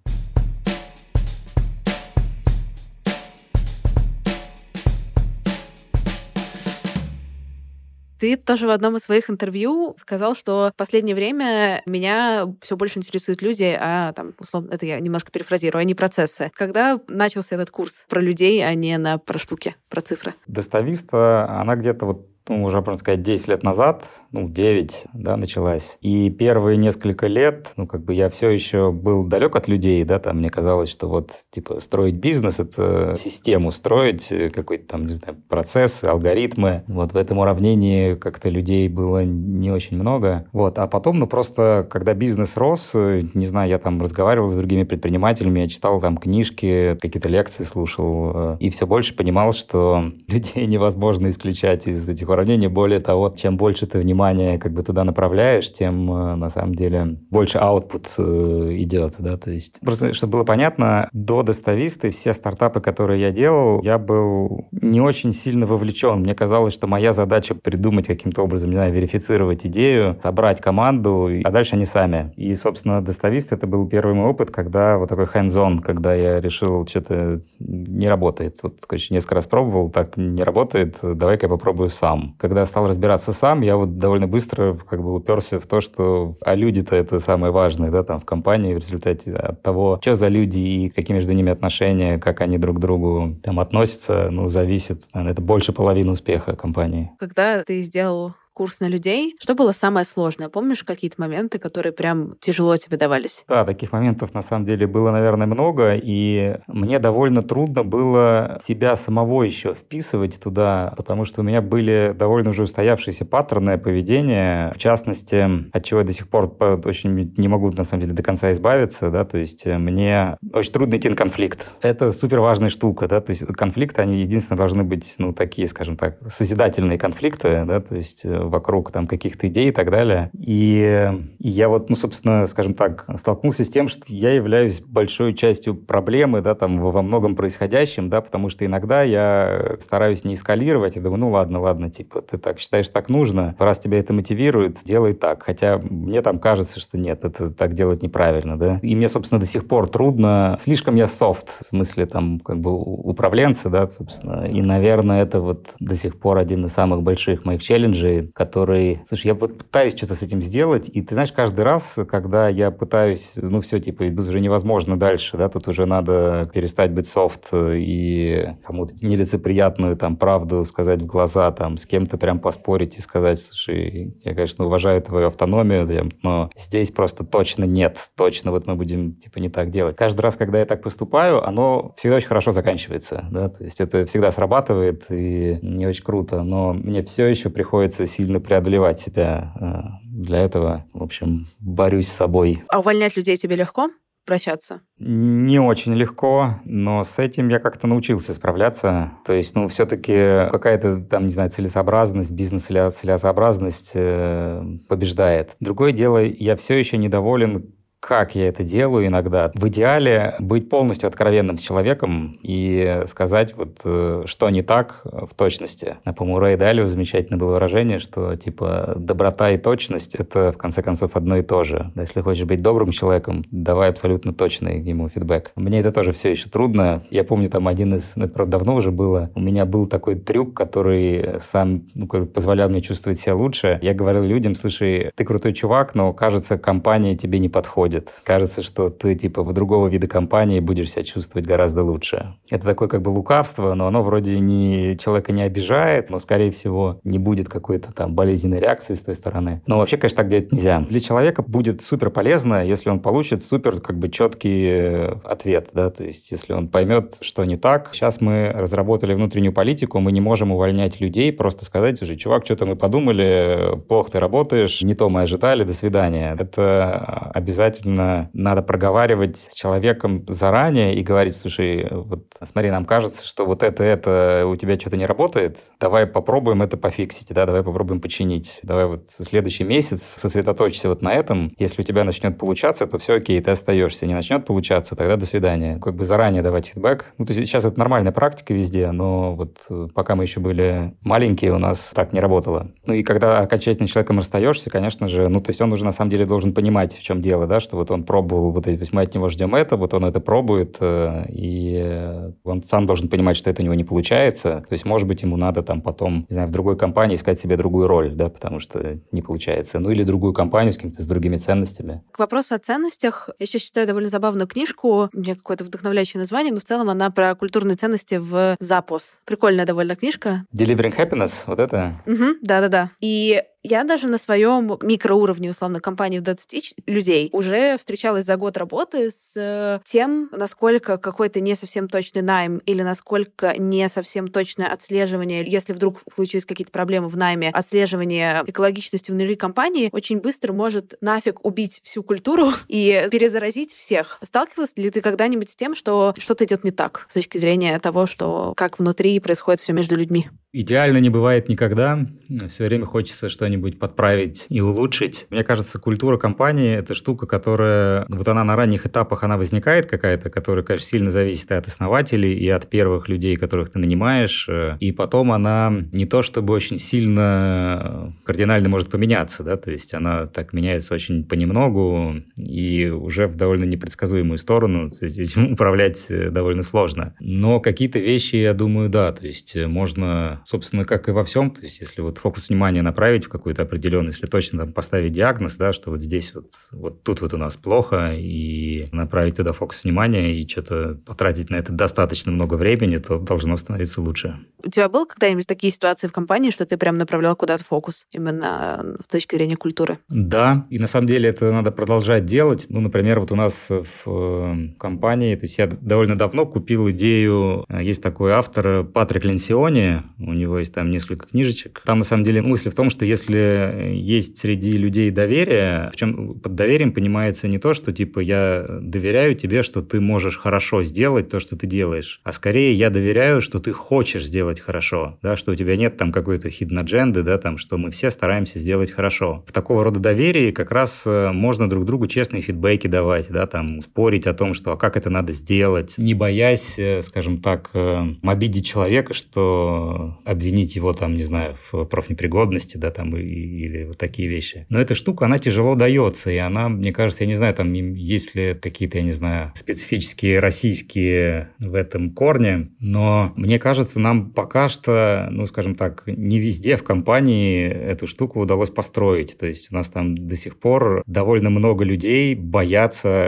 Ты 8.18 8.36
тоже 8.36 8.66
в 8.66 8.70
одном 8.70 8.96
из 8.96 9.02
своих 9.02 9.30
интервью 9.30 9.94
сказал, 9.98 10.34
что 10.34 10.70
в 10.74 10.76
последнее 10.76 11.14
время 11.14 11.82
меня 11.86 12.46
все 12.60 12.76
больше 12.76 12.98
интересуют 12.98 13.42
люди, 13.42 13.76
а 13.78 14.12
там, 14.12 14.34
условно, 14.38 14.70
это 14.72 14.86
я 14.86 14.98
немножко 14.98 15.30
перефразирую, 15.30 15.80
а 15.80 15.84
не 15.84 15.94
процессы. 15.94 16.50
Когда 16.54 17.00
начался 17.06 17.54
этот 17.54 17.70
курс 17.70 18.06
про 18.08 18.20
людей, 18.20 18.64
а 18.66 18.74
не 18.74 18.98
на 18.98 19.18
про 19.18 19.38
штуки, 19.38 19.76
про 19.88 20.00
цифры? 20.00 20.34
Достависта, 20.46 21.48
она 21.48 21.76
где-то 21.76 22.06
вот 22.06 22.26
ну, 22.48 22.64
уже, 22.64 22.78
можно 22.78 22.96
сказать, 22.96 23.22
10 23.22 23.48
лет 23.48 23.62
назад, 23.62 24.04
ну, 24.32 24.48
9, 24.48 25.06
да, 25.14 25.36
началась. 25.36 25.98
И 26.00 26.30
первые 26.30 26.76
несколько 26.76 27.26
лет, 27.26 27.72
ну, 27.76 27.86
как 27.86 28.04
бы 28.04 28.14
я 28.14 28.28
все 28.30 28.50
еще 28.50 28.92
был 28.92 29.24
далек 29.24 29.56
от 29.56 29.68
людей, 29.68 30.02
да, 30.04 30.18
там 30.18 30.38
мне 30.38 30.50
казалось, 30.50 30.90
что 30.90 31.08
вот, 31.08 31.32
типа, 31.50 31.80
строить 31.80 32.14
бизнес— 32.14 32.58
это 32.58 33.14
систему 33.18 33.70
строить, 33.70 34.30
э, 34.32 34.50
какой-то 34.50 34.86
там, 34.86 35.06
не 35.06 35.14
знаю, 35.14 35.38
процессы, 35.48 36.04
алгоритмы. 36.04 36.84
Вот 36.86 37.12
в 37.12 37.16
этом 37.16 37.38
уравнении 37.38 38.14
как-то 38.14 38.48
людей 38.48 38.88
было 38.88 39.24
не 39.24 39.70
очень 39.70 39.98
много. 39.98 40.46
Вот, 40.52 40.78
а 40.78 40.86
потом, 40.86 41.18
ну, 41.18 41.26
просто, 41.26 41.86
когда 41.90 42.14
бизнес 42.14 42.56
рос, 42.56 42.92
э, 42.94 43.22
не 43.34 43.46
знаю, 43.46 43.70
я 43.70 43.78
там 43.78 44.00
разговаривал 44.00 44.50
с 44.50 44.56
другими 44.56 44.84
предпринимателями, 44.84 45.60
я 45.60 45.68
читал 45.68 46.00
там 46.00 46.16
книжки, 46.16 46.96
какие-то 47.00 47.28
лекции 47.28 47.64
слушал, 47.64 48.32
э, 48.34 48.56
и 48.60 48.70
все 48.70 48.86
больше 48.86 49.14
понимал, 49.14 49.52
что 49.52 50.04
людей 50.28 50.66
невозможно 50.66 51.30
исключать 51.30 51.86
из 51.86 52.08
этих 52.08 52.28
уравнение. 52.38 52.68
Более 52.68 53.00
того, 53.00 53.32
чем 53.36 53.56
больше 53.56 53.86
ты 53.86 53.98
внимания 53.98 54.58
как 54.58 54.72
бы 54.72 54.82
туда 54.82 55.04
направляешь, 55.04 55.70
тем 55.70 56.10
э, 56.12 56.36
на 56.36 56.50
самом 56.50 56.74
деле 56.74 57.18
больше 57.30 57.58
output 57.58 58.08
э, 58.18 58.76
идет, 58.78 59.16
да, 59.18 59.36
то 59.36 59.50
есть 59.50 59.80
просто, 59.80 60.14
чтобы 60.14 60.34
было 60.34 60.44
понятно, 60.44 61.08
до 61.12 61.42
достависты 61.42 62.10
все 62.10 62.32
стартапы, 62.34 62.80
которые 62.80 63.20
я 63.20 63.30
делал, 63.30 63.82
я 63.82 63.98
был 63.98 64.68
не 64.72 65.00
очень 65.00 65.32
сильно 65.32 65.66
вовлечен. 65.66 66.20
Мне 66.20 66.34
казалось, 66.34 66.74
что 66.74 66.86
моя 66.86 67.12
задача 67.12 67.54
придумать 67.54 68.06
каким-то 68.06 68.42
образом, 68.42 68.70
не 68.70 68.76
знаю, 68.76 68.92
верифицировать 68.92 69.66
идею, 69.66 70.18
собрать 70.22 70.60
команду, 70.60 71.28
а 71.44 71.50
дальше 71.50 71.74
они 71.74 71.86
сами. 71.86 72.32
И, 72.36 72.54
собственно, 72.54 73.02
доставист 73.02 73.52
это 73.52 73.66
был 73.66 73.88
первый 73.88 74.14
мой 74.14 74.26
опыт, 74.30 74.50
когда 74.50 74.98
вот 74.98 75.08
такой 75.08 75.24
hands-on, 75.24 75.80
когда 75.80 76.14
я 76.14 76.40
решил, 76.40 76.86
что-то 76.86 77.42
не 77.58 78.08
работает. 78.08 78.58
Вот, 78.62 78.78
короче, 78.86 79.14
несколько 79.14 79.36
раз 79.36 79.46
пробовал, 79.46 79.90
так 79.90 80.16
не 80.16 80.42
работает, 80.42 80.98
давай-ка 81.02 81.46
я 81.46 81.50
попробую 81.50 81.88
сам. 81.88 82.27
Когда 82.38 82.66
стал 82.66 82.86
разбираться 82.88 83.32
сам, 83.32 83.62
я 83.62 83.76
вот 83.76 83.98
довольно 83.98 84.26
быстро 84.26 84.74
как 84.88 85.02
бы 85.02 85.14
уперся 85.14 85.60
в 85.60 85.66
то, 85.66 85.80
что 85.80 86.36
а 86.40 86.54
люди-то 86.54 86.96
это 86.96 87.20
самое 87.20 87.52
важное, 87.52 87.90
да, 87.90 88.02
там 88.02 88.20
в 88.20 88.24
компании 88.24 88.74
в 88.74 88.78
результате 88.78 89.32
от 89.32 89.62
того, 89.62 89.98
что 90.00 90.14
за 90.14 90.28
люди 90.28 90.58
и 90.58 90.90
какие 90.90 91.14
между 91.14 91.32
ними 91.32 91.50
отношения, 91.50 92.18
как 92.18 92.40
они 92.40 92.58
друг 92.58 92.76
к 92.76 92.80
другу 92.80 93.36
там 93.42 93.60
относятся, 93.60 94.28
ну, 94.30 94.48
зависит, 94.48 95.04
наверное, 95.14 95.32
это 95.32 95.42
больше 95.42 95.72
половины 95.72 96.12
успеха 96.12 96.56
компании. 96.56 97.10
Когда 97.18 97.62
ты 97.64 97.80
сделал 97.82 98.34
курс 98.58 98.80
на 98.80 98.88
людей. 98.88 99.36
Что 99.38 99.54
было 99.54 99.70
самое 99.70 100.04
сложное? 100.04 100.48
Помнишь 100.48 100.82
какие-то 100.82 101.20
моменты, 101.20 101.60
которые 101.60 101.92
прям 101.92 102.34
тяжело 102.40 102.76
тебе 102.76 102.96
давались? 102.96 103.44
Да, 103.46 103.64
таких 103.64 103.92
моментов 103.92 104.34
на 104.34 104.42
самом 104.42 104.66
деле 104.66 104.88
было, 104.88 105.12
наверное, 105.12 105.46
много, 105.46 105.94
и 105.94 106.56
мне 106.66 106.98
довольно 106.98 107.44
трудно 107.44 107.84
было 107.84 108.60
себя 108.66 108.96
самого 108.96 109.44
еще 109.44 109.74
вписывать 109.74 110.40
туда, 110.40 110.92
потому 110.96 111.24
что 111.24 111.42
у 111.42 111.44
меня 111.44 111.62
были 111.62 112.12
довольно 112.18 112.50
уже 112.50 112.64
устоявшиеся 112.64 113.24
паттерны 113.24 113.78
поведения, 113.78 114.72
в 114.74 114.78
частности, 114.78 115.70
от 115.72 115.84
чего 115.84 116.00
я 116.00 116.06
до 116.06 116.12
сих 116.12 116.28
пор 116.28 116.56
очень 116.84 117.32
не 117.36 117.46
могу, 117.46 117.70
на 117.70 117.84
самом 117.84 118.02
деле, 118.02 118.14
до 118.14 118.24
конца 118.24 118.50
избавиться, 118.50 119.10
да, 119.10 119.24
то 119.24 119.38
есть 119.38 119.68
э, 119.68 119.78
мне 119.78 120.36
очень 120.52 120.72
трудно 120.72 120.96
идти 120.96 121.08
на 121.08 121.14
конфликт. 121.14 121.74
Это 121.80 122.10
супер 122.10 122.40
важная 122.40 122.70
штука, 122.70 123.06
да, 123.06 123.20
то 123.20 123.30
есть 123.30 123.46
конфликты, 123.46 124.02
они 124.02 124.20
единственно 124.20 124.56
должны 124.56 124.82
быть, 124.82 125.14
ну, 125.18 125.32
такие, 125.32 125.68
скажем 125.68 125.96
так, 125.96 126.18
созидательные 126.28 126.98
конфликты, 126.98 127.62
да, 127.64 127.80
то 127.80 127.94
есть 127.94 128.24
э, 128.24 128.47
вокруг 128.48 128.92
там 128.92 129.06
каких-то 129.06 129.48
идей 129.48 129.68
и 129.68 129.72
так 129.72 129.90
далее. 129.90 130.30
И, 130.38 131.10
и 131.38 131.48
я 131.48 131.68
вот, 131.68 131.90
ну, 131.90 131.96
собственно, 131.96 132.46
скажем 132.46 132.74
так, 132.74 133.06
столкнулся 133.18 133.64
с 133.64 133.68
тем, 133.68 133.88
что 133.88 134.02
я 134.06 134.32
являюсь 134.32 134.80
большой 134.80 135.34
частью 135.34 135.74
проблемы, 135.74 136.40
да, 136.40 136.54
там, 136.54 136.80
во 136.80 137.02
многом 137.02 137.36
происходящем, 137.36 138.10
да, 138.10 138.20
потому 138.20 138.48
что 138.48 138.64
иногда 138.64 139.02
я 139.02 139.76
стараюсь 139.80 140.24
не 140.24 140.34
эскалировать 140.34 140.96
и 140.96 141.00
думаю, 141.00 141.20
ну, 141.20 141.30
ладно, 141.30 141.60
ладно, 141.60 141.90
типа, 141.90 142.22
ты 142.22 142.38
так 142.38 142.58
считаешь, 142.58 142.88
так 142.88 143.08
нужно, 143.08 143.54
раз 143.58 143.78
тебя 143.78 143.98
это 143.98 144.12
мотивирует, 144.12 144.78
делай 144.84 145.14
так. 145.14 145.42
Хотя 145.42 145.78
мне 145.78 146.22
там 146.22 146.38
кажется, 146.38 146.80
что 146.80 146.98
нет, 146.98 147.24
это 147.24 147.50
так 147.50 147.74
делать 147.74 148.02
неправильно, 148.02 148.58
да. 148.58 148.78
И 148.82 148.94
мне, 148.94 149.08
собственно, 149.08 149.40
до 149.40 149.46
сих 149.46 149.66
пор 149.68 149.88
трудно, 149.88 150.56
слишком 150.60 150.96
я 150.96 151.08
софт, 151.08 151.60
в 151.60 151.64
смысле, 151.64 152.06
там, 152.06 152.40
как 152.40 152.60
бы 152.60 152.72
управленцы, 152.72 153.68
да, 153.68 153.88
собственно, 153.88 154.46
и, 154.46 154.60
наверное, 154.62 155.22
это 155.22 155.40
вот 155.40 155.74
до 155.80 155.96
сих 155.96 156.18
пор 156.18 156.38
один 156.38 156.64
из 156.66 156.72
самых 156.72 157.02
больших 157.02 157.44
моих 157.44 157.62
челленджей, 157.62 158.30
который, 158.38 159.00
слушай, 159.08 159.26
я 159.26 159.34
вот 159.34 159.58
пытаюсь 159.58 159.96
что-то 159.96 160.14
с 160.14 160.22
этим 160.22 160.40
сделать, 160.42 160.88
и 160.88 161.02
ты 161.02 161.14
знаешь, 161.14 161.32
каждый 161.32 161.62
раз, 161.62 161.98
когда 162.08 162.48
я 162.48 162.70
пытаюсь, 162.70 163.32
ну, 163.34 163.60
все, 163.60 163.80
типа, 163.80 164.06
идут 164.06 164.28
уже 164.28 164.38
невозможно 164.38 164.96
дальше, 164.96 165.36
да, 165.36 165.48
тут 165.48 165.66
уже 165.66 165.86
надо 165.86 166.48
перестать 166.54 166.92
быть 166.92 167.08
софт 167.08 167.48
и 167.52 168.50
кому-то 168.64 168.94
нелицеприятную 169.04 169.96
там 169.96 170.16
правду 170.16 170.64
сказать 170.64 171.02
в 171.02 171.06
глаза, 171.06 171.50
там, 171.50 171.78
с 171.78 171.86
кем-то 171.86 172.16
прям 172.16 172.38
поспорить 172.38 172.96
и 172.96 173.00
сказать, 173.00 173.40
слушай, 173.40 174.14
я, 174.22 174.34
конечно, 174.34 174.66
уважаю 174.66 175.02
твою 175.02 175.26
автономию, 175.26 176.12
но 176.22 176.48
здесь 176.56 176.92
просто 176.92 177.24
точно 177.24 177.64
нет, 177.64 178.12
точно 178.16 178.52
вот 178.52 178.68
мы 178.68 178.76
будем, 178.76 179.16
типа, 179.16 179.40
не 179.40 179.48
так 179.48 179.70
делать. 179.70 179.96
Каждый 179.96 180.20
раз, 180.20 180.36
когда 180.36 180.60
я 180.60 180.64
так 180.64 180.80
поступаю, 180.80 181.44
оно 181.44 181.92
всегда 181.96 182.16
очень 182.16 182.28
хорошо 182.28 182.52
заканчивается, 182.52 183.24
да, 183.32 183.48
то 183.48 183.64
есть 183.64 183.80
это 183.80 184.06
всегда 184.06 184.30
срабатывает 184.30 185.06
и 185.10 185.58
не 185.60 185.88
очень 185.88 186.04
круто, 186.04 186.44
но 186.44 186.72
мне 186.72 187.02
все 187.02 187.26
еще 187.26 187.50
приходится 187.50 188.06
сильно 188.06 188.27
преодолевать 188.36 189.00
себя 189.00 189.52
э, 189.60 190.08
для 190.10 190.38
этого, 190.40 190.84
в 190.92 191.02
общем, 191.02 191.48
борюсь 191.58 192.08
с 192.08 192.12
собой. 192.16 192.62
А 192.68 192.80
увольнять 192.80 193.16
людей 193.16 193.36
тебе 193.36 193.56
легко? 193.56 193.90
прощаться? 194.28 194.82
Не 194.98 195.58
очень 195.58 195.94
легко, 195.94 196.60
но 196.64 197.02
с 197.02 197.18
этим 197.18 197.48
я 197.48 197.58
как-то 197.58 197.86
научился 197.86 198.34
справляться. 198.34 199.12
То 199.24 199.32
есть, 199.32 199.54
ну, 199.54 199.68
все-таки 199.68 200.50
какая-то 200.52 201.00
там, 201.00 201.26
не 201.26 201.32
знаю, 201.32 201.50
целесообразность, 201.50 202.30
бизнес-целесообразность 202.32 203.92
э, 203.94 204.62
побеждает. 204.86 205.56
Другое 205.60 205.92
дело, 205.92 206.22
я 206.22 206.56
все 206.56 206.74
еще 206.74 206.98
недоволен 206.98 207.74
как 208.00 208.34
я 208.34 208.48
это 208.48 208.62
делаю 208.62 209.06
иногда. 209.06 209.50
В 209.54 209.68
идеале 209.68 210.34
быть 210.38 210.68
полностью 210.68 211.08
откровенным 211.08 211.58
с 211.58 211.60
человеком 211.60 212.38
и 212.42 213.02
сказать, 213.06 213.54
вот, 213.56 213.80
э, 213.84 214.22
что 214.26 214.50
не 214.50 214.62
так 214.62 215.00
в 215.04 215.34
точности. 215.34 215.96
А, 216.04 216.12
по-моему, 216.12 216.38
Рэй 216.38 216.56
Далио 216.56 216.86
замечательное 216.86 217.38
было 217.38 217.54
выражение, 217.54 217.98
что, 217.98 218.36
типа, 218.36 218.94
доброта 218.96 219.50
и 219.50 219.58
точность— 219.58 220.14
это, 220.16 220.52
в 220.52 220.58
конце 220.58 220.82
концов, 220.82 221.16
одно 221.16 221.36
и 221.38 221.42
то 221.42 221.64
же. 221.64 221.92
Если 221.96 222.20
хочешь 222.20 222.44
быть 222.44 222.62
добрым 222.62 222.92
человеком, 222.92 223.44
давай 223.50 223.90
абсолютно 223.90 224.32
точный 224.32 224.80
ему 224.80 225.08
фидбэк. 225.08 225.52
Мне 225.56 225.80
это 225.80 225.92
тоже 225.92 226.12
все 226.12 226.30
еще 226.30 226.48
трудно. 226.48 227.02
Я 227.10 227.24
помню, 227.24 227.48
там 227.50 227.66
один 227.66 227.94
из, 227.94 228.14
ну, 228.16 228.26
это, 228.26 228.34
правда, 228.34 228.58
давно 228.58 228.76
уже 228.76 228.90
было, 228.90 229.30
у 229.34 229.40
меня 229.40 229.66
был 229.66 229.86
такой 229.86 230.14
трюк, 230.14 230.54
который 230.54 231.40
сам 231.40 231.82
ну, 231.94 232.06
позволял 232.06 232.68
мне 232.68 232.80
чувствовать 232.80 233.20
себя 233.20 233.34
лучше. 233.34 233.78
Я 233.82 233.92
говорил 233.92 234.22
людям, 234.22 234.54
слушай, 234.54 235.10
ты 235.14 235.24
крутой 235.24 235.52
чувак, 235.52 235.94
но, 235.94 236.12
кажется, 236.12 236.58
компания 236.58 237.16
тебе 237.16 237.38
не 237.38 237.48
подходит 237.48 237.87
подходит. 237.88 238.20
Кажется, 238.24 238.62
что 238.62 238.90
ты 238.90 239.14
типа 239.14 239.42
в 239.42 239.52
другого 239.52 239.88
вида 239.88 240.06
компании 240.06 240.60
будешь 240.60 240.90
себя 240.90 241.04
чувствовать 241.04 241.46
гораздо 241.46 241.82
лучше. 241.82 242.34
Это 242.50 242.64
такое 242.64 242.88
как 242.88 243.02
бы 243.02 243.10
лукавство, 243.10 243.74
но 243.74 243.86
оно 243.86 244.02
вроде 244.02 244.38
не, 244.38 244.96
человека 244.98 245.32
не 245.32 245.42
обижает, 245.42 246.10
но, 246.10 246.18
скорее 246.18 246.50
всего, 246.50 247.00
не 247.04 247.18
будет 247.18 247.48
какой-то 247.48 247.92
там 247.92 248.14
болезненной 248.14 248.60
реакции 248.60 248.94
с 248.94 249.00
той 249.00 249.14
стороны. 249.14 249.62
Но 249.66 249.78
вообще, 249.78 249.96
конечно, 249.96 250.18
так 250.18 250.28
делать 250.28 250.52
нельзя. 250.52 250.80
Для 250.80 251.00
человека 251.00 251.42
будет 251.42 251.82
супер 251.82 252.10
полезно, 252.10 252.64
если 252.64 252.90
он 252.90 253.00
получит 253.00 253.42
супер 253.42 253.80
как 253.80 253.98
бы 253.98 254.08
четкий 254.08 255.08
ответ, 255.24 255.70
да, 255.72 255.90
то 255.90 256.04
есть 256.04 256.30
если 256.30 256.52
он 256.52 256.68
поймет, 256.68 257.18
что 257.20 257.44
не 257.44 257.56
так. 257.56 257.90
Сейчас 257.92 258.20
мы 258.20 258.52
разработали 258.54 259.14
внутреннюю 259.14 259.52
политику, 259.52 260.00
мы 260.00 260.12
не 260.12 260.20
можем 260.20 260.52
увольнять 260.52 261.00
людей, 261.00 261.32
просто 261.32 261.64
сказать 261.64 262.02
уже, 262.02 262.16
чувак, 262.16 262.44
что-то 262.44 262.66
мы 262.66 262.76
подумали, 262.76 263.80
плохо 263.88 264.12
ты 264.12 264.20
работаешь, 264.20 264.82
не 264.82 264.94
то 264.94 265.08
мы 265.08 265.22
ожидали, 265.22 265.64
до 265.64 265.74
свидания. 265.74 266.36
Это 266.38 267.30
обязательно 267.34 267.77
обязательно 267.78 268.30
надо 268.32 268.62
проговаривать 268.62 269.36
с 269.36 269.54
человеком 269.54 270.24
заранее 270.28 270.94
и 270.94 271.02
говорить, 271.02 271.36
слушай, 271.36 271.86
вот 271.90 272.36
смотри, 272.42 272.70
нам 272.70 272.84
кажется, 272.84 273.26
что 273.26 273.46
вот 273.46 273.62
это, 273.62 273.82
это 273.82 274.44
у 274.46 274.56
тебя 274.56 274.78
что-то 274.78 274.96
не 274.96 275.06
работает, 275.06 275.70
давай 275.80 276.06
попробуем 276.06 276.62
это 276.62 276.76
пофиксить, 276.76 277.28
да, 277.32 277.46
давай 277.46 277.62
попробуем 277.62 278.00
починить. 278.00 278.60
Давай 278.62 278.86
вот 278.86 279.08
следующий 279.08 279.64
месяц 279.64 280.02
сосредоточься 280.02 280.88
вот 280.88 281.02
на 281.02 281.14
этом. 281.14 281.52
Если 281.58 281.82
у 281.82 281.84
тебя 281.84 282.04
начнет 282.04 282.38
получаться, 282.38 282.86
то 282.86 282.98
все 282.98 283.14
окей, 283.14 283.40
ты 283.40 283.50
остаешься. 283.50 284.06
Не 284.06 284.14
начнет 284.14 284.46
получаться, 284.46 284.96
тогда 284.96 285.16
до 285.16 285.26
свидания. 285.26 285.78
Как 285.78 285.94
бы 285.94 286.04
заранее 286.04 286.42
давать 286.42 286.66
фидбэк. 286.66 287.14
Ну, 287.18 287.26
то 287.26 287.32
есть 287.32 287.48
сейчас 287.48 287.64
это 287.64 287.78
нормальная 287.78 288.12
практика 288.12 288.54
везде, 288.54 288.90
но 288.90 289.34
вот 289.34 289.58
э, 289.70 289.88
пока 289.94 290.14
мы 290.14 290.24
еще 290.24 290.40
были 290.40 290.94
маленькие, 291.02 291.52
у 291.52 291.58
нас 291.58 291.92
так 291.94 292.12
не 292.12 292.20
работало. 292.20 292.70
Ну 292.86 292.94
и 292.94 293.02
когда 293.02 293.38
окончательно 293.38 293.86
с 293.86 293.90
человеком 293.90 294.18
расстаешься, 294.18 294.70
конечно 294.70 295.08
же, 295.08 295.28
ну, 295.28 295.40
то 295.40 295.50
есть 295.50 295.60
он 295.60 295.72
уже 295.72 295.84
на 295.84 295.92
самом 295.92 296.10
деле 296.10 296.26
должен 296.26 296.52
понимать, 296.52 296.96
в 296.96 297.02
чем 297.02 297.22
дело, 297.22 297.46
да, 297.46 297.60
что 297.68 297.76
вот 297.76 297.90
он 297.90 298.04
пробовал 298.04 298.50
вот 298.50 298.66
эти, 298.66 298.78
то 298.78 298.82
есть 298.82 298.92
мы 298.92 299.02
от 299.02 299.14
него 299.14 299.28
ждем 299.28 299.54
это, 299.54 299.76
вот 299.76 299.92
он 299.92 300.04
это 300.06 300.20
пробует, 300.20 300.78
э, 300.80 301.24
и 301.28 302.32
он 302.44 302.62
сам 302.64 302.86
должен 302.86 303.08
понимать, 303.08 303.36
что 303.36 303.50
это 303.50 303.60
у 303.60 303.64
него 303.64 303.74
не 303.74 303.84
получается. 303.84 304.64
То 304.68 304.72
есть, 304.72 304.86
может 304.86 305.06
быть, 305.06 305.22
ему 305.22 305.36
надо 305.36 305.62
там 305.62 305.82
потом, 305.82 306.26
не 306.28 306.34
знаю, 306.34 306.48
в 306.48 306.50
другой 306.50 306.78
компании 306.78 307.16
искать 307.16 307.38
себе 307.38 307.56
другую 307.56 307.86
роль, 307.86 308.12
да, 308.12 308.30
потому 308.30 308.58
что 308.58 308.98
не 309.12 309.20
получается. 309.20 309.78
Ну 309.80 309.90
или 309.90 310.02
другую 310.02 310.32
компанию 310.32 310.72
с 310.72 310.76
какими-то 310.76 311.02
с 311.02 311.06
другими 311.06 311.36
ценностями. 311.36 312.02
К 312.10 312.18
вопросу 312.20 312.54
о 312.54 312.58
ценностях, 312.58 313.28
я 313.38 313.44
еще 313.44 313.58
считаю 313.58 313.86
довольно 313.86 314.08
забавную 314.08 314.48
книжку, 314.48 315.10
у 315.12 315.18
меня 315.18 315.34
какое-то 315.34 315.64
вдохновляющее 315.64 316.18
название, 316.18 316.52
но 316.52 316.60
в 316.60 316.64
целом 316.64 316.88
она 316.88 317.10
про 317.10 317.34
культурные 317.34 317.76
ценности 317.76 318.14
в 318.14 318.56
запуск. 318.60 319.20
Прикольная 319.26 319.66
довольно 319.66 319.94
книжка. 319.94 320.44
Delivering 320.56 320.96
Happiness, 320.96 321.44
вот 321.46 321.58
это? 321.58 322.00
Угу, 322.06 322.38
да-да-да. 322.42 322.90
И 323.00 323.42
я 323.68 323.84
даже 323.84 324.08
на 324.08 324.18
своем 324.18 324.78
микроуровне, 324.82 325.50
условно, 325.50 325.80
компании 325.80 326.18
в 326.18 326.22
20 326.22 326.74
людей 326.86 327.28
уже 327.32 327.76
встречалась 327.78 328.24
за 328.24 328.36
год 328.36 328.56
работы 328.56 329.10
с 329.10 329.34
э, 329.36 329.80
тем, 329.84 330.28
насколько 330.32 330.96
какой-то 330.98 331.40
не 331.40 331.54
совсем 331.54 331.88
точный 331.88 332.22
найм 332.22 332.58
или 332.58 332.82
насколько 332.82 333.54
не 333.58 333.88
совсем 333.88 334.28
точное 334.28 334.68
отслеживание, 334.68 335.44
если 335.46 335.72
вдруг 335.72 336.02
случились 336.14 336.46
какие-то 336.46 336.72
проблемы 336.72 337.08
в 337.08 337.16
найме, 337.16 337.50
отслеживание 337.50 338.42
экологичности 338.46 339.10
внутри 339.10 339.36
компании 339.36 339.90
очень 339.92 340.20
быстро 340.20 340.52
может 340.52 340.94
нафиг 341.00 341.44
убить 341.44 341.80
всю 341.84 342.02
культуру 342.02 342.50
и 342.68 343.06
перезаразить 343.10 343.74
всех. 343.74 344.18
Сталкивалась 344.22 344.76
ли 344.76 344.90
ты 344.90 345.00
когда-нибудь 345.00 345.50
с 345.50 345.56
тем, 345.56 345.74
что 345.74 346.14
что-то 346.18 346.44
идет 346.44 346.64
не 346.64 346.70
так 346.70 347.06
с 347.08 347.14
точки 347.14 347.38
зрения 347.38 347.78
того, 347.78 348.06
что 348.06 348.54
как 348.56 348.78
внутри 348.78 349.18
происходит 349.20 349.60
все 349.60 349.72
между 349.72 349.96
людьми? 349.96 350.28
Идеально 350.52 350.98
не 350.98 351.10
бывает 351.10 351.48
никогда. 351.48 352.06
Все 352.48 352.64
время 352.64 352.86
хочется 352.86 353.28
что-нибудь 353.28 353.57
подправить 353.78 354.46
и 354.48 354.60
улучшить. 354.60 355.26
Мне 355.30 355.44
кажется, 355.44 355.78
культура 355.78 356.16
компании— 356.16 356.76
это 356.78 356.94
штука, 356.94 357.26
которая... 357.26 358.06
Вот 358.08 358.26
она 358.28 358.44
на 358.44 358.56
ранних 358.56 358.86
этапах, 358.86 359.22
она 359.22 359.36
возникает 359.36 359.86
какая-то, 359.86 360.30
которая, 360.30 360.64
конечно, 360.64 360.88
сильно 360.88 361.10
зависит 361.10 361.50
и 361.50 361.54
от 361.54 361.66
основателей, 361.66 362.34
и 362.34 362.48
от 362.48 362.68
первых 362.68 363.08
людей, 363.08 363.36
которых 363.36 363.70
ты 363.70 363.78
нанимаешь. 363.78 364.48
И 364.80 364.92
потом 364.92 365.32
она 365.32 365.72
не 365.92 366.06
то 366.06 366.22
чтобы 366.22 366.54
очень 366.54 366.78
сильно 366.78 368.12
кардинально 368.24 368.68
может 368.68 368.90
поменяться, 368.90 369.42
да, 369.42 369.56
то 369.56 369.70
есть 369.70 369.94
она 369.94 370.26
так 370.26 370.52
меняется 370.52 370.94
очень 370.94 371.24
понемногу 371.24 372.16
и 372.36 372.87
уже 372.98 373.26
в 373.26 373.36
довольно 373.36 373.64
непредсказуемую 373.64 374.38
сторону. 374.38 374.90
Этим 375.00 375.52
управлять 375.52 376.06
довольно 376.08 376.62
сложно. 376.62 377.14
Но 377.20 377.60
какие-то 377.60 377.98
вещи, 377.98 378.36
я 378.36 378.54
думаю, 378.54 378.88
да, 378.88 379.12
то 379.12 379.26
есть 379.26 379.56
можно 379.56 380.42
собственно, 380.46 380.84
как 380.84 381.08
и 381.08 381.12
во 381.12 381.24
всем, 381.24 381.50
то 381.50 381.62
есть 381.62 381.80
если 381.80 382.00
вот 382.00 382.18
фокус 382.18 382.48
внимания 382.48 382.82
направить 382.82 383.26
в 383.26 383.28
какую-то 383.28 383.62
определенную, 383.62 384.12
если 384.12 384.26
точно 384.26 384.60
там 384.60 384.72
поставить 384.72 385.12
диагноз, 385.12 385.56
да, 385.56 385.72
что 385.72 385.90
вот 385.90 386.00
здесь 386.00 386.34
вот, 386.34 386.50
вот 386.72 387.02
тут 387.02 387.20
вот 387.20 387.34
у 387.34 387.36
нас 387.36 387.56
плохо, 387.56 388.14
и 388.14 388.88
направить 388.92 389.36
туда 389.36 389.52
фокус 389.52 389.84
внимания, 389.84 390.34
и 390.34 390.48
что-то 390.48 390.98
потратить 391.06 391.50
на 391.50 391.56
это 391.56 391.72
достаточно 391.72 392.32
много 392.32 392.54
времени, 392.54 392.98
то 392.98 393.18
должно 393.18 393.56
становиться 393.56 394.00
лучше. 394.00 394.38
У 394.64 394.70
тебя 394.70 394.88
было 394.88 395.04
когда-нибудь 395.04 395.46
такие 395.46 395.72
ситуации 395.72 396.08
в 396.08 396.12
компании, 396.12 396.50
что 396.50 396.66
ты 396.66 396.76
прям 396.76 396.96
направлял 396.96 397.36
куда-то 397.36 397.64
фокус 397.64 398.06
именно 398.12 398.96
с 399.02 399.06
точки 399.06 399.36
зрения 399.36 399.56
культуры? 399.56 399.98
Да, 400.08 400.66
и 400.70 400.78
на 400.78 400.86
самом 400.86 401.06
деле 401.06 401.28
это 401.28 401.52
надо 401.52 401.70
продолжать 401.70 402.26
делать. 402.26 402.66
Ну, 402.68 402.80
например, 402.88 403.20
вот 403.20 403.32
у 403.32 403.36
нас 403.36 403.68
в 403.68 403.84
э, 404.06 404.68
компании, 404.78 405.34
то 405.36 405.44
есть 405.44 405.58
я 405.58 405.66
довольно 405.66 406.16
давно 406.16 406.46
купил 406.46 406.90
идею, 406.90 407.64
э, 407.68 407.82
есть 407.82 408.02
такой 408.02 408.32
автор 408.32 408.84
Патрик 408.84 409.24
Ленсиони, 409.24 410.02
у 410.18 410.32
него 410.32 410.58
есть 410.58 410.72
там 410.74 410.90
несколько 410.90 411.26
книжечек. 411.26 411.82
Там, 411.84 411.98
на 411.98 412.04
самом 412.04 412.24
деле, 412.24 412.42
мысль 412.42 412.70
в 412.70 412.74
том, 412.74 412.90
что 412.90 413.04
если 413.04 413.92
есть 413.94 414.38
среди 414.38 414.72
людей 414.72 415.10
доверие, 415.10 415.88
причем 415.92 416.38
под 416.40 416.54
доверием 416.54 416.92
понимается 416.92 417.46
не 417.46 417.58
то, 417.58 417.74
что 417.74 417.92
типа 417.92 418.20
я 418.20 418.66
доверяю 418.80 419.34
тебе, 419.34 419.62
что 419.62 419.82
ты 419.82 420.00
можешь 420.00 420.38
хорошо 420.38 420.82
сделать 420.82 421.28
то, 421.28 421.40
что 421.40 421.56
ты 421.56 421.66
делаешь, 421.66 422.20
а 422.24 422.32
скорее 422.32 422.72
я 422.72 422.90
доверяю, 422.90 423.40
что 423.40 423.60
ты 423.60 423.72
хочешь 423.72 424.24
сделать 424.24 424.60
хорошо, 424.60 425.18
да, 425.22 425.36
что 425.36 425.52
у 425.52 425.54
тебя 425.54 425.76
нет 425.76 425.96
там 425.96 426.10
какой-то 426.10 426.48
hidden 426.48 426.82
agenda, 426.84 427.22
да, 427.22 427.38
там, 427.38 427.58
что 427.58 427.76
мы 427.76 427.90
все 427.90 428.10
стараемся 428.10 428.58
сделать 428.58 428.90
хорошо. 428.90 429.44
В 429.46 429.52
такого 429.52 429.84
рода 429.84 430.00
доверии 430.00 430.50
как 430.52 430.70
раз 430.70 431.02
э, 431.04 431.32
можно 431.32 431.68
друг 431.68 431.84
другу 431.84 432.06
честные 432.06 432.42
фидбэки 432.42 432.77
давать, 432.86 433.28
да, 433.30 433.46
там, 433.46 433.80
спорить 433.80 434.26
о 434.26 434.34
том, 434.34 434.54
что 434.54 434.72
а 434.72 434.76
как 434.76 434.96
это 434.96 435.10
надо 435.10 435.32
сделать, 435.32 435.94
не 435.98 436.14
боясь, 436.14 436.78
э, 436.78 437.02
скажем 437.02 437.38
так, 437.38 437.70
э, 437.74 438.02
обидеть 438.22 438.66
человека, 438.66 439.14
что 439.14 440.18
обвинить 440.24 440.76
его 440.76 440.92
там, 440.92 441.16
не 441.16 441.24
знаю, 441.24 441.56
в 441.72 441.84
профнепригодности, 441.84 442.76
да, 442.76 442.90
там, 442.90 443.16
или 443.16 443.84
вот 443.84 443.98
такие 443.98 444.28
вещи. 444.28 444.66
Но 444.68 444.80
эта 444.80 444.94
штука, 444.94 445.24
она 445.24 445.38
тяжело 445.38 445.74
дается, 445.74 446.30
и 446.30 446.36
она, 446.36 446.68
мне 446.68 446.92
кажется, 446.92 447.24
я 447.24 447.28
не 447.28 447.34
знаю, 447.34 447.54
там, 447.54 447.72
есть 447.72 448.34
ли 448.34 448.54
какие-то, 448.54 448.98
я 448.98 449.04
не 449.04 449.12
знаю, 449.12 449.52
специфические 449.56 450.40
российские 450.40 451.50
в 451.58 451.74
этом 451.74 452.10
корне, 452.10 452.70
но 452.80 453.32
мне 453.36 453.58
кажется, 453.58 453.98
нам 453.98 454.30
пока 454.30 454.68
что, 454.68 455.28
ну, 455.30 455.46
скажем 455.46 455.74
так, 455.74 456.02
не 456.06 456.38
везде 456.38 456.76
в 456.76 456.84
компании 456.84 457.68
эту 457.68 458.06
штуку 458.06 458.40
удалось 458.40 458.70
построить. 458.70 459.38
То 459.38 459.46
есть 459.46 459.70
у 459.70 459.74
нас 459.74 459.88
там 459.88 460.26
до 460.26 460.36
сих 460.36 460.58
пор 460.58 461.02
довольно 461.06 461.50
много 461.50 461.84
людей 461.84 462.34
боятся 462.34 462.67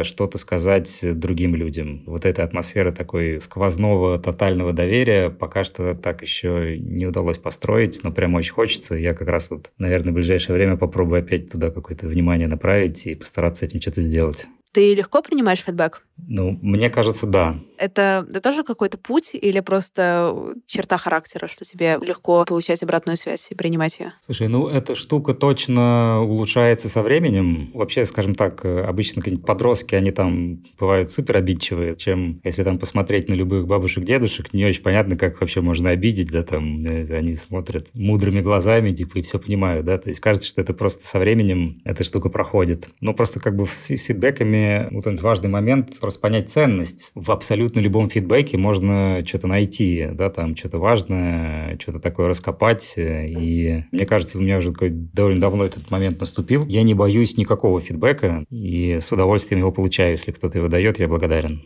что-то 0.04 0.38
сказать 0.38 0.98
другим 1.02 1.54
людям. 1.54 2.02
Вот 2.06 2.24
эта 2.24 2.44
атмосфера 2.44 2.92
такой 2.92 3.40
сквозного 3.40 4.18
тотального 4.18 4.72
доверия 4.72 5.30
пока 5.30 5.64
что 5.64 5.94
так 5.94 6.22
еще 6.22 6.78
не 6.78 7.06
удалось 7.06 7.38
построить, 7.38 8.00
но 8.02 8.12
прям 8.12 8.34
очень 8.34 8.52
хочется. 8.52 8.94
Я 8.94 9.14
как 9.14 9.28
раз 9.28 9.50
вот, 9.50 9.70
наверное, 9.78 10.12
в 10.12 10.14
ближайшее 10.14 10.54
время 10.54 10.76
попробую 10.76 11.20
опять 11.20 11.50
туда 11.50 11.70
какое-то 11.70 12.06
внимание 12.06 12.48
направить 12.48 13.06
и 13.06 13.14
постараться 13.14 13.64
этим 13.64 13.80
что-то 13.80 14.02
сделать. 14.02 14.46
Ты 14.72 14.94
легко 14.94 15.20
принимаешь 15.20 15.64
фидбэк? 15.64 16.04
Ну, 16.28 16.58
мне 16.62 16.90
кажется, 16.90 17.26
да. 17.26 17.56
Это, 17.78 18.26
это 18.28 18.40
тоже 18.40 18.62
какой-то 18.62 18.98
путь 18.98 19.30
или 19.34 19.60
просто 19.60 20.54
черта 20.66 20.98
характера, 20.98 21.48
что 21.48 21.64
тебе 21.64 21.98
легко 22.00 22.44
получать 22.44 22.82
обратную 22.82 23.16
связь 23.16 23.50
и 23.50 23.54
принимать 23.54 23.98
ее? 23.98 24.12
Слушай, 24.26 24.48
ну 24.48 24.68
эта 24.68 24.94
штука 24.94 25.34
точно 25.34 26.20
улучшается 26.22 26.88
со 26.88 27.02
временем. 27.02 27.70
Вообще, 27.74 28.04
скажем 28.04 28.34
так, 28.34 28.64
обычно 28.64 29.22
подростки, 29.38 29.94
они 29.94 30.10
там 30.10 30.62
бывают 30.78 31.10
супер 31.10 31.36
обидчивые, 31.36 31.96
чем 31.96 32.40
если 32.44 32.64
там 32.64 32.78
посмотреть 32.78 33.28
на 33.28 33.34
любых 33.34 33.66
бабушек, 33.66 34.04
дедушек, 34.04 34.52
не 34.52 34.64
очень 34.64 34.82
понятно, 34.82 35.16
как 35.16 35.40
вообще 35.40 35.60
можно 35.60 35.90
обидеть, 35.90 36.30
да, 36.30 36.42
там 36.42 36.84
э, 36.84 37.16
они 37.16 37.34
смотрят 37.36 37.88
мудрыми 37.94 38.40
глазами, 38.40 38.92
типа, 38.92 39.18
и 39.18 39.22
все 39.22 39.38
понимают, 39.38 39.86
да, 39.86 39.98
то 39.98 40.08
есть 40.08 40.20
кажется, 40.20 40.48
что 40.48 40.60
это 40.60 40.74
просто 40.74 41.06
со 41.06 41.18
временем 41.18 41.80
эта 41.84 42.04
штука 42.04 42.28
проходит. 42.28 42.88
Но 43.00 43.14
просто 43.14 43.40
как 43.40 43.56
бы 43.56 43.66
с 43.66 43.86
фидбэками 43.86 44.88
вот 44.90 45.06
этот 45.06 45.22
важный 45.22 45.48
момент, 45.48 45.98
просто 46.10 46.20
понять 46.22 46.50
ценность. 46.50 47.12
В 47.14 47.30
абсолютно 47.30 47.78
любом 47.78 48.10
фидбэке 48.10 48.58
можно 48.58 49.22
что-то 49.24 49.46
найти, 49.46 50.08
да, 50.12 50.28
там 50.28 50.56
что-то 50.56 50.78
важное, 50.78 51.78
что-то 51.80 52.00
такое 52.00 52.26
раскопать. 52.26 52.94
И 52.96 53.84
мне 53.92 54.06
кажется, 54.06 54.36
у 54.36 54.40
меня 54.40 54.58
уже 54.58 54.72
довольно 54.72 55.40
давно 55.40 55.64
этот 55.64 55.88
момент 55.92 56.18
наступил. 56.18 56.66
Я 56.66 56.82
не 56.82 56.94
боюсь 56.94 57.36
никакого 57.36 57.80
фидбэка 57.80 58.44
и 58.50 58.98
с 59.00 59.12
удовольствием 59.12 59.60
его 59.60 59.70
получаю. 59.70 60.12
Если 60.12 60.32
кто-то 60.32 60.58
его 60.58 60.66
дает, 60.66 60.98
я 60.98 61.06
благодарен. 61.06 61.62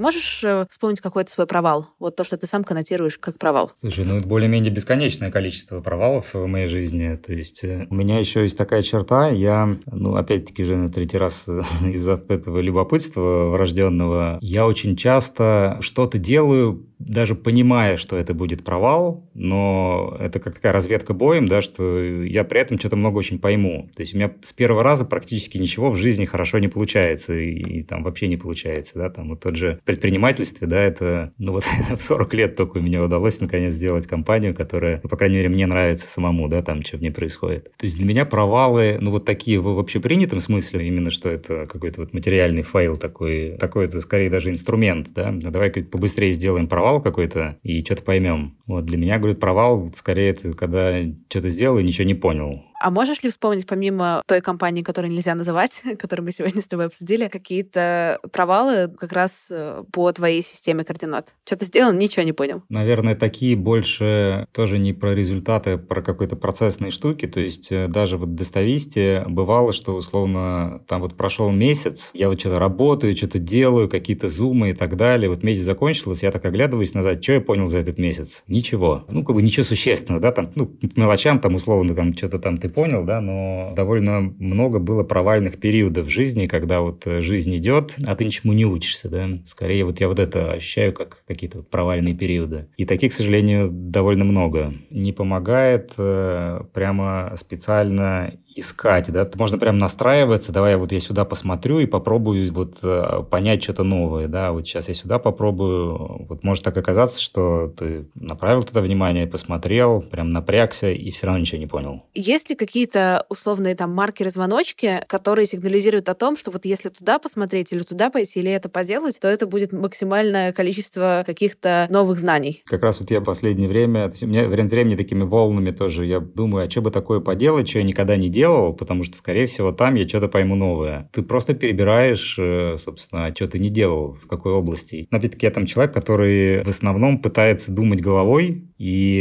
Ты 0.00 0.04
можешь 0.04 0.42
э, 0.44 0.64
вспомнить 0.70 1.02
какой-то 1.02 1.30
свой 1.30 1.46
провал? 1.46 1.88
Вот 1.98 2.16
то, 2.16 2.24
что 2.24 2.38
ты 2.38 2.46
сам 2.46 2.64
коннотируешь 2.64 3.18
как 3.18 3.36
провал. 3.36 3.72
Слушай, 3.82 4.06
ну 4.06 4.18
более-менее 4.22 4.72
бесконечное 4.72 5.30
количество 5.30 5.82
провалов 5.82 6.32
в 6.32 6.46
моей 6.46 6.68
жизни. 6.68 7.16
То 7.16 7.34
есть 7.34 7.62
э, 7.64 7.86
у 7.90 7.94
меня 7.94 8.18
еще 8.18 8.40
есть 8.40 8.56
такая 8.56 8.80
черта, 8.80 9.28
я, 9.28 9.76
ну 9.84 10.16
опять-таки 10.16 10.64
же 10.64 10.76
на 10.76 10.90
третий 10.90 11.18
раз 11.18 11.44
э, 11.46 11.60
из-за 11.92 12.12
этого 12.28 12.60
любопытства 12.60 13.50
врожденного, 13.50 14.38
я 14.40 14.66
очень 14.66 14.96
часто 14.96 15.76
что-то 15.82 16.16
делаю 16.16 16.89
даже 17.00 17.34
понимая, 17.34 17.96
что 17.96 18.16
это 18.16 18.34
будет 18.34 18.62
провал, 18.62 19.24
но 19.34 20.16
это 20.20 20.38
как 20.38 20.54
такая 20.54 20.72
разведка 20.72 21.14
боем, 21.14 21.48
да, 21.48 21.62
что 21.62 22.02
я 22.02 22.44
при 22.44 22.60
этом 22.60 22.78
что-то 22.78 22.96
много 22.96 23.18
очень 23.18 23.38
пойму. 23.38 23.88
То 23.96 24.02
есть 24.02 24.14
у 24.14 24.18
меня 24.18 24.30
с 24.42 24.52
первого 24.52 24.82
раза 24.82 25.04
практически 25.04 25.58
ничего 25.58 25.90
в 25.90 25.96
жизни 25.96 26.26
хорошо 26.26 26.58
не 26.58 26.68
получается, 26.68 27.34
и, 27.34 27.54
и 27.54 27.82
там 27.82 28.02
вообще 28.02 28.28
не 28.28 28.36
получается, 28.36 28.92
да, 28.96 29.10
там 29.10 29.30
вот 29.30 29.40
тот 29.40 29.56
же 29.56 29.80
предпринимательстве, 29.84 30.66
да, 30.66 30.80
это, 30.82 31.32
ну 31.38 31.52
вот 31.52 31.64
в 31.96 32.00
40 32.00 32.34
лет 32.34 32.56
только 32.56 32.78
у 32.78 32.82
меня 32.82 33.02
удалось 33.02 33.40
наконец 33.40 33.74
сделать 33.74 34.06
компанию, 34.06 34.54
которая, 34.54 35.00
ну, 35.02 35.08
по 35.08 35.16
крайней 35.16 35.36
мере, 35.36 35.48
мне 35.48 35.66
нравится 35.66 36.06
самому, 36.06 36.48
да, 36.48 36.62
там, 36.62 36.82
что 36.84 36.98
в 36.98 37.02
ней 37.02 37.10
происходит. 37.10 37.72
То 37.76 37.86
есть 37.86 37.96
для 37.96 38.06
меня 38.06 38.26
провалы, 38.26 38.98
ну 39.00 39.10
вот 39.10 39.24
такие 39.24 39.58
в 39.58 39.78
общепринятом 39.78 40.40
смысле, 40.40 40.86
именно 40.86 41.10
что 41.10 41.30
это 41.30 41.66
какой-то 41.66 42.02
вот 42.02 42.12
материальный 42.12 42.62
файл 42.62 42.96
такой, 42.96 43.56
такой 43.58 43.86
это 43.86 44.00
скорее 44.02 44.28
даже 44.28 44.50
инструмент, 44.50 45.08
да, 45.14 45.32
давай 45.32 45.70
побыстрее 45.70 46.32
сделаем 46.32 46.68
провал, 46.68 46.89
провал 46.90 47.02
какой-то 47.02 47.58
и 47.62 47.84
что-то 47.84 48.02
поймем. 48.02 48.56
Вот 48.66 48.84
для 48.84 48.96
меня, 48.96 49.18
говорит, 49.18 49.38
провал 49.38 49.92
скорее 49.96 50.30
это 50.30 50.52
когда 50.54 51.00
что-то 51.28 51.48
сделал 51.48 51.78
и 51.78 51.84
ничего 51.84 52.06
не 52.06 52.14
понял. 52.14 52.64
А 52.80 52.90
можешь 52.90 53.22
ли 53.22 53.28
вспомнить, 53.28 53.66
помимо 53.66 54.22
той 54.26 54.40
компании, 54.40 54.80
которую 54.80 55.12
нельзя 55.12 55.34
называть, 55.34 55.82
которую 55.98 56.24
мы 56.24 56.32
сегодня 56.32 56.62
с 56.62 56.66
тобой 56.66 56.86
обсудили, 56.86 57.28
какие-то 57.28 58.18
провалы 58.32 58.88
как 58.88 59.12
раз 59.12 59.48
э, 59.50 59.84
по 59.92 60.10
твоей 60.12 60.40
системе 60.40 60.82
координат? 60.82 61.34
Что-то 61.44 61.66
сделал, 61.66 61.92
ничего 61.92 62.22
не 62.22 62.32
понял. 62.32 62.62
Наверное, 62.70 63.14
такие 63.14 63.54
больше 63.54 64.46
тоже 64.52 64.78
не 64.78 64.94
про 64.94 65.14
результаты, 65.14 65.72
а 65.72 65.78
про 65.78 66.00
какой-то 66.00 66.36
процессные 66.36 66.90
штуки. 66.90 67.26
То 67.26 67.38
есть 67.38 67.70
э, 67.70 67.86
даже 67.86 68.16
вот 68.16 68.30
в 68.30 68.34
достависте 68.34 69.24
бывало, 69.28 69.74
что 69.74 69.94
условно 69.94 70.82
там 70.88 71.02
вот 71.02 71.18
прошел 71.18 71.50
месяц, 71.50 72.10
я 72.14 72.30
вот 72.30 72.40
что-то 72.40 72.58
работаю, 72.58 73.14
что-то 73.14 73.38
делаю, 73.38 73.90
какие-то 73.90 74.30
зумы 74.30 74.70
и 74.70 74.72
так 74.72 74.96
далее. 74.96 75.28
Вот 75.28 75.42
месяц 75.42 75.64
закончился, 75.64 76.24
я 76.24 76.32
так 76.32 76.46
оглядываюсь 76.46 76.94
назад, 76.94 77.22
что 77.22 77.32
я 77.32 77.40
понял 77.42 77.68
за 77.68 77.78
этот 77.78 77.98
месяц? 77.98 78.42
Ничего. 78.46 79.04
Ну, 79.08 79.22
как 79.22 79.36
бы 79.36 79.42
ничего 79.42 79.64
существенного, 79.64 80.22
да, 80.22 80.32
там, 80.32 80.50
ну, 80.54 80.70
мелочам 80.96 81.40
там 81.40 81.56
условно, 81.56 81.94
там, 81.94 82.16
что-то 82.16 82.38
там 82.38 82.56
ты 82.56 82.69
понял, 82.70 83.04
да, 83.04 83.20
но 83.20 83.72
довольно 83.76 84.20
много 84.20 84.78
было 84.78 85.04
провальных 85.04 85.58
периодов 85.58 86.06
в 86.06 86.10
жизни, 86.10 86.46
когда 86.46 86.80
вот 86.80 87.06
э, 87.06 87.20
жизнь 87.20 87.54
идет, 87.56 87.96
а 88.06 88.16
ты 88.16 88.24
ничему 88.24 88.52
не 88.52 88.64
учишься, 88.64 89.08
да. 89.08 89.28
Скорее 89.44 89.84
вот 89.84 90.00
я 90.00 90.08
вот 90.08 90.18
это 90.18 90.52
ощущаю 90.52 90.92
как 90.92 91.22
какие-то 91.26 91.62
провальные 91.62 92.14
периоды. 92.14 92.68
И 92.76 92.84
таких, 92.84 93.12
к 93.12 93.14
сожалению, 93.14 93.68
довольно 93.70 94.24
много. 94.24 94.74
Не 94.90 95.12
помогает 95.12 95.92
э, 95.98 96.60
прямо 96.72 97.34
специально 97.38 98.32
искать, 98.54 99.10
да, 99.12 99.28
можно 99.36 99.58
прям 99.58 99.78
настраиваться, 99.78 100.52
давай 100.52 100.76
вот 100.76 100.92
я 100.92 101.00
сюда 101.00 101.24
посмотрю 101.24 101.78
и 101.78 101.86
попробую 101.86 102.52
вот 102.52 102.78
э, 102.82 103.22
понять 103.30 103.62
что-то 103.62 103.84
новое, 103.84 104.28
да, 104.28 104.52
вот 104.52 104.66
сейчас 104.66 104.88
я 104.88 104.94
сюда 104.94 105.18
попробую, 105.18 106.26
вот 106.28 106.42
может 106.42 106.64
так 106.64 106.76
оказаться, 106.76 107.20
что 107.20 107.72
ты 107.76 108.06
направил 108.14 108.62
туда 108.62 108.80
внимание, 108.80 109.26
посмотрел, 109.26 110.02
прям 110.02 110.32
напрягся 110.32 110.90
и 110.90 111.10
все 111.10 111.26
равно 111.26 111.40
ничего 111.40 111.58
не 111.58 111.66
понял. 111.66 112.02
Есть 112.14 112.50
ли 112.50 112.56
какие-то 112.56 113.24
условные 113.28 113.74
там 113.74 113.94
маркеры-звоночки, 113.94 115.02
которые 115.06 115.46
сигнализируют 115.46 116.08
о 116.08 116.14
том, 116.14 116.36
что 116.36 116.50
вот 116.50 116.64
если 116.64 116.88
туда 116.88 117.18
посмотреть 117.18 117.72
или 117.72 117.82
туда 117.82 118.10
пойти, 118.10 118.40
или 118.40 118.50
это 118.50 118.68
поделать, 118.68 119.18
то 119.20 119.28
это 119.28 119.46
будет 119.46 119.72
максимальное 119.72 120.52
количество 120.52 121.22
каких-то 121.26 121.86
новых 121.90 122.18
знаний? 122.18 122.62
Как 122.66 122.82
раз 122.82 123.00
вот 123.00 123.10
я 123.10 123.20
в 123.20 123.24
последнее 123.24 123.68
время, 123.68 124.06
то 124.06 124.12
есть 124.12 124.22
у 124.22 124.26
меня 124.26 124.46
время 124.48 124.66
от 124.66 124.72
времени 124.72 124.96
такими 124.96 125.22
волнами 125.22 125.70
тоже, 125.70 126.06
я 126.06 126.20
думаю, 126.20 126.66
а 126.66 126.70
что 126.70 126.82
бы 126.82 126.90
такое 126.90 127.20
поделать, 127.20 127.68
что 127.68 127.78
я 127.78 127.84
никогда 127.84 128.16
не 128.16 128.28
делал, 128.28 128.39
делал, 128.40 128.72
потому 128.72 129.04
что, 129.04 129.16
скорее 129.18 129.46
всего, 129.46 129.70
там 129.70 129.96
я 129.96 130.08
что-то 130.08 130.28
пойму 130.28 130.54
новое. 130.54 131.08
Ты 131.12 131.22
просто 131.22 131.54
перебираешь, 131.54 132.36
э, 132.38 132.76
собственно, 132.78 133.34
что 133.34 133.46
ты 133.46 133.58
не 133.58 133.68
делал, 133.68 134.14
в 134.14 134.26
какой 134.26 134.52
области. 134.52 135.06
Опять-таки, 135.10 135.46
я 135.46 135.52
там 135.52 135.66
человек, 135.66 135.92
который 135.92 136.64
в 136.64 136.68
основном 136.68 137.18
пытается 137.18 137.70
думать 137.70 138.00
головой, 138.00 138.69
и 138.80 139.18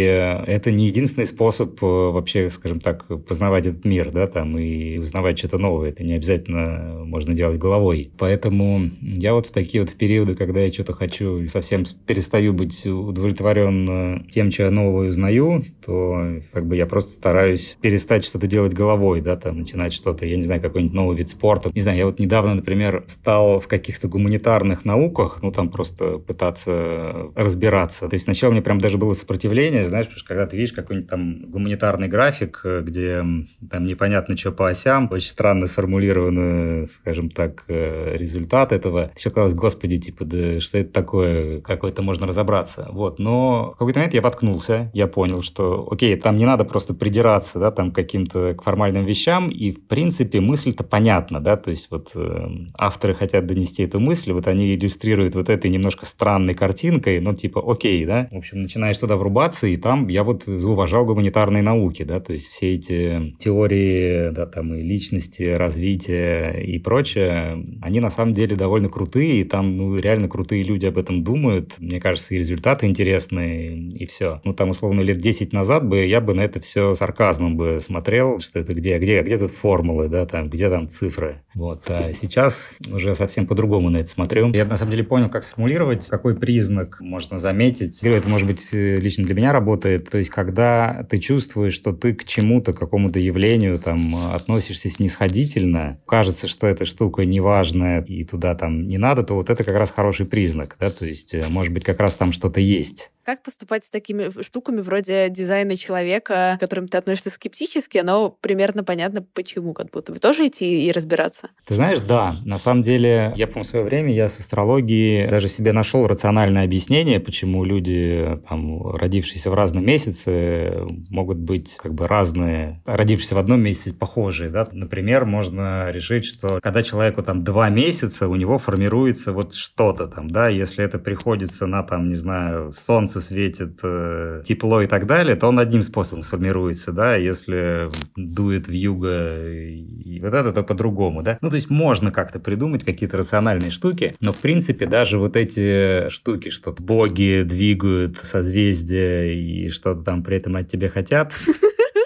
это 0.47 0.71
не 0.71 0.87
единственный 0.87 1.27
способ 1.27 1.83
э, 1.83 1.85
вообще, 1.85 2.49
скажем 2.49 2.79
так, 2.79 3.05
познавать 3.25 3.65
этот 3.65 3.83
мир, 3.83 4.09
да, 4.09 4.25
там, 4.25 4.57
и 4.57 4.97
узнавать 4.99 5.37
что-то 5.37 5.57
новое. 5.57 5.89
Это 5.89 6.01
не 6.01 6.13
обязательно 6.13 7.03
можно 7.03 7.33
делать 7.33 7.59
головой. 7.59 8.09
Поэтому 8.17 8.89
я 9.01 9.33
вот 9.33 9.47
в 9.47 9.51
такие 9.51 9.83
вот 9.83 9.91
периоды, 9.91 10.35
когда 10.35 10.61
я 10.61 10.71
что-то 10.71 10.93
хочу 10.93 11.39
и 11.39 11.47
совсем 11.47 11.85
перестаю 12.05 12.53
быть 12.53 12.85
удовлетворен 12.85 14.25
тем, 14.31 14.49
что 14.49 14.63
я 14.63 14.71
новое 14.71 15.09
узнаю, 15.09 15.65
то 15.85 16.39
как 16.53 16.65
бы 16.65 16.77
я 16.77 16.85
просто 16.85 17.11
стараюсь 17.11 17.77
перестать 17.81 18.23
что-то 18.23 18.47
делать 18.47 18.73
головой, 18.73 19.19
да, 19.19 19.35
там, 19.35 19.59
начинать 19.59 19.91
что-то, 19.91 20.25
я 20.25 20.37
не 20.37 20.43
знаю, 20.43 20.61
какой-нибудь 20.61 20.95
новый 20.95 21.17
вид 21.17 21.27
спорта. 21.27 21.69
Не 21.75 21.81
знаю, 21.81 21.97
я 21.97 22.05
вот 22.05 22.17
недавно, 22.21 22.55
например, 22.55 23.03
стал 23.07 23.59
в 23.59 23.67
каких-то 23.67 24.07
гуманитарных 24.07 24.85
науках, 24.85 25.39
ну, 25.41 25.51
там 25.51 25.67
просто 25.67 26.17
пытаться 26.17 27.29
разбираться. 27.35 28.07
То 28.07 28.13
есть 28.13 28.23
сначала 28.23 28.53
мне 28.53 28.61
прям 28.61 28.79
даже 28.79 28.97
было 28.97 29.13
сопротивление 29.13 29.48
сопротивление, 29.49 29.87
знаешь, 29.87 30.05
потому 30.05 30.19
что 30.19 30.27
когда 30.27 30.45
ты 30.45 30.57
видишь 30.57 30.73
какой-нибудь 30.73 31.09
там 31.09 31.49
гуманитарный 31.49 32.07
график, 32.07 32.61
э, 32.63 32.81
где 32.81 33.23
там 33.69 33.85
непонятно 33.85 34.37
что 34.37 34.51
по 34.51 34.69
осям, 34.69 35.09
очень 35.11 35.29
странно 35.29 35.67
сформулированы, 35.67 36.87
скажем 36.87 37.29
так, 37.29 37.63
э, 37.67 38.15
результат 38.15 38.71
этого, 38.71 39.11
все 39.15 39.31
казалось, 39.31 39.53
господи, 39.53 39.97
типа, 39.97 40.25
да 40.25 40.59
что 40.59 40.77
это 40.77 40.91
такое, 40.91 41.61
как 41.61 41.83
это 41.83 42.01
можно 42.01 42.27
разобраться. 42.27 42.87
Вот, 42.91 43.19
но 43.19 43.73
в 43.75 43.79
какой-то 43.79 43.99
момент 43.99 44.13
я 44.13 44.21
воткнулся, 44.21 44.91
я 44.93 45.07
понял, 45.07 45.41
что, 45.41 45.87
окей, 45.89 46.15
там 46.15 46.37
не 46.37 46.45
надо 46.45 46.63
просто 46.63 46.93
придираться, 46.93 47.59
да, 47.59 47.71
там 47.71 47.91
каким-то 47.91 48.53
к 48.53 48.63
формальным 48.63 49.05
вещам, 49.05 49.49
и, 49.49 49.71
в 49.71 49.87
принципе, 49.87 50.39
мысль-то 50.39 50.83
понятна, 50.83 51.39
да, 51.39 51.57
то 51.57 51.71
есть 51.71 51.89
вот 51.91 52.11
э, 52.15 52.47
авторы 52.77 53.15
хотят 53.15 53.45
донести 53.45 53.83
эту 53.83 53.99
мысль, 53.99 54.31
вот 54.31 54.47
они 54.47 54.75
иллюстрируют 54.75 55.35
вот 55.35 55.49
этой 55.49 55.71
немножко 55.71 56.05
странной 56.05 56.53
картинкой, 56.53 57.19
ну, 57.19 57.33
типа, 57.33 57.63
окей, 57.65 58.05
да, 58.05 58.27
в 58.31 58.37
общем, 58.37 58.61
начинаешь 58.61 58.97
туда 58.97 59.15
врубаться, 59.39 59.67
и 59.67 59.77
там 59.77 60.07
я 60.09 60.23
вот 60.23 60.43
зауважал 60.43 61.05
гуманитарные 61.05 61.63
науки, 61.63 62.03
да, 62.03 62.19
то 62.19 62.33
есть 62.33 62.49
все 62.49 62.75
эти 62.75 63.35
теории, 63.39 64.31
да, 64.31 64.45
там 64.45 64.73
и 64.75 64.81
личности, 64.81 65.43
развития 65.43 66.61
и 66.61 66.77
прочее, 66.79 67.65
они 67.81 67.99
на 67.99 68.09
самом 68.09 68.33
деле 68.33 68.55
довольно 68.55 68.89
крутые, 68.89 69.41
и 69.41 69.43
там, 69.45 69.77
ну, 69.77 69.97
реально 69.97 70.27
крутые 70.27 70.63
люди 70.63 70.85
об 70.85 70.97
этом 70.97 71.23
думают, 71.23 71.75
мне 71.79 72.01
кажется, 72.01 72.35
и 72.35 72.37
результаты 72.37 72.85
интересные, 72.85 73.87
и 73.89 74.05
все. 74.05 74.41
Ну, 74.43 74.51
там, 74.51 74.71
условно, 74.71 75.01
лет 75.01 75.19
10 75.19 75.53
назад 75.53 75.87
бы 75.87 76.05
я 76.05 76.19
бы 76.19 76.33
на 76.33 76.41
это 76.41 76.59
все 76.59 76.95
сарказмом 76.95 77.55
бы 77.55 77.79
смотрел, 77.81 78.39
что 78.39 78.59
это 78.59 78.73
где, 78.73 78.97
где, 78.99 79.21
где 79.21 79.37
тут 79.37 79.51
формулы, 79.51 80.09
да, 80.09 80.25
там, 80.25 80.49
где 80.49 80.69
там 80.69 80.89
цифры. 80.89 81.41
Вот, 81.55 81.83
а 81.87 82.13
сейчас 82.13 82.75
уже 82.91 83.15
совсем 83.15 83.47
по-другому 83.47 83.89
на 83.89 83.97
это 83.97 84.09
смотрю. 84.09 84.51
Я, 84.53 84.65
на 84.65 84.75
самом 84.75 84.91
деле, 84.91 85.03
понял, 85.03 85.29
как 85.29 85.43
сформулировать, 85.43 86.07
какой 86.07 86.35
признак 86.35 86.97
можно 86.99 87.37
заметить. 87.37 88.03
Это, 88.03 88.27
может 88.27 88.47
быть, 88.47 88.67
лично 88.71 89.23
для 89.29 89.35
меня 89.35 89.51
работает. 89.53 90.09
То 90.09 90.17
есть, 90.17 90.31
когда 90.31 91.05
ты 91.07 91.19
чувствуешь, 91.19 91.75
что 91.75 91.91
ты 91.91 92.15
к 92.15 92.25
чему-то, 92.25 92.73
к 92.73 92.79
какому-то 92.79 93.19
явлению 93.19 93.77
там 93.77 94.33
относишься 94.33 94.89
снисходительно, 94.89 95.99
кажется, 96.07 96.47
что 96.47 96.65
эта 96.65 96.85
штука 96.85 97.25
неважная 97.25 98.01
и 98.01 98.23
туда 98.23 98.55
там 98.55 98.87
не 98.87 98.97
надо, 98.97 99.21
то 99.21 99.35
вот 99.35 99.51
это 99.51 99.63
как 99.63 99.75
раз 99.75 99.91
хороший 99.91 100.25
признак, 100.25 100.77
да, 100.79 100.89
то 100.89 101.05
есть, 101.05 101.35
э, 101.35 101.47
может 101.47 101.71
быть, 101.71 101.83
как 101.83 101.99
раз 101.99 102.15
там 102.15 102.31
что-то 102.31 102.59
есть. 102.59 103.11
Как 103.29 103.43
поступать 103.43 103.83
с 103.83 103.91
такими 103.91 104.31
штуками 104.41 104.81
вроде 104.81 105.29
дизайна 105.29 105.77
человека, 105.77 106.55
к 106.57 106.61
которым 106.61 106.87
ты 106.87 106.97
относишься 106.97 107.29
скептически, 107.29 107.99
но 107.99 108.31
примерно 108.31 108.83
понятно, 108.83 109.21
почему, 109.21 109.73
как 109.73 109.91
будто. 109.91 110.13
Вы 110.13 110.17
тоже 110.17 110.47
идти 110.47 110.87
и 110.87 110.91
разбираться? 110.91 111.49
Ты 111.67 111.75
знаешь, 111.75 111.99
да. 111.99 112.37
На 112.43 112.57
самом 112.57 112.81
деле, 112.81 113.31
я 113.35 113.45
помню, 113.45 113.65
свое 113.65 113.85
время 113.85 114.11
я 114.11 114.29
с 114.29 114.39
астрологией 114.39 115.29
даже 115.29 115.47
себе 115.47 115.73
нашел 115.73 116.07
рациональное 116.07 116.63
объяснение, 116.63 117.19
почему 117.19 117.63
люди, 117.63 118.39
там, 118.49 118.95
родившиеся 118.95 119.51
в 119.51 119.53
разном 119.53 119.85
месяце, 119.85 120.87
могут 121.11 121.37
быть 121.37 121.75
как 121.75 121.93
бы 121.93 122.07
разные, 122.07 122.81
родившиеся 122.85 123.35
в 123.35 123.37
одном 123.37 123.61
месяце 123.61 123.93
похожие, 123.93 124.49
да. 124.49 124.67
Например, 124.71 125.25
можно 125.25 125.91
решить, 125.91 126.25
что 126.25 126.59
когда 126.63 126.81
человеку 126.81 127.21
там 127.21 127.43
два 127.43 127.69
месяца, 127.69 128.27
у 128.27 128.35
него 128.35 128.57
формируется 128.57 129.33
вот 129.33 129.53
что-то 129.53 130.07
там, 130.07 130.31
да, 130.31 130.49
если 130.49 130.83
это 130.83 130.97
приходится 130.97 131.67
на 131.67 131.83
там, 131.83 132.09
не 132.09 132.15
знаю, 132.15 132.71
солнце 132.71 133.18
солнце 133.19 133.27
светит, 133.27 133.79
э, 133.83 134.43
тепло 134.45 134.81
и 134.81 134.87
так 134.87 135.05
далее, 135.05 135.35
то 135.35 135.47
он 135.47 135.59
одним 135.59 135.83
способом 135.83 136.23
сформируется, 136.23 136.91
да, 136.91 137.15
если 137.15 137.89
дует 138.15 138.67
в 138.67 138.71
юго 138.71 139.51
и 139.51 140.19
вот 140.21 140.33
это, 140.33 140.51
то 140.51 140.63
по-другому, 140.63 141.21
да. 141.21 141.37
Ну, 141.41 141.49
то 141.49 141.55
есть 141.55 141.69
можно 141.69 142.11
как-то 142.11 142.39
придумать 142.39 142.83
какие-то 142.83 143.17
рациональные 143.17 143.71
штуки, 143.71 144.15
но, 144.21 144.31
в 144.31 144.37
принципе, 144.37 144.85
даже 144.85 145.17
вот 145.17 145.35
эти 145.35 146.09
штуки, 146.09 146.49
что 146.49 146.75
боги 146.77 147.43
двигают 147.43 148.17
созвездия 148.17 149.33
и 149.33 149.69
что-то 149.69 150.03
там 150.03 150.23
при 150.23 150.37
этом 150.37 150.55
от 150.55 150.69
тебя 150.69 150.89
хотят, 150.89 151.33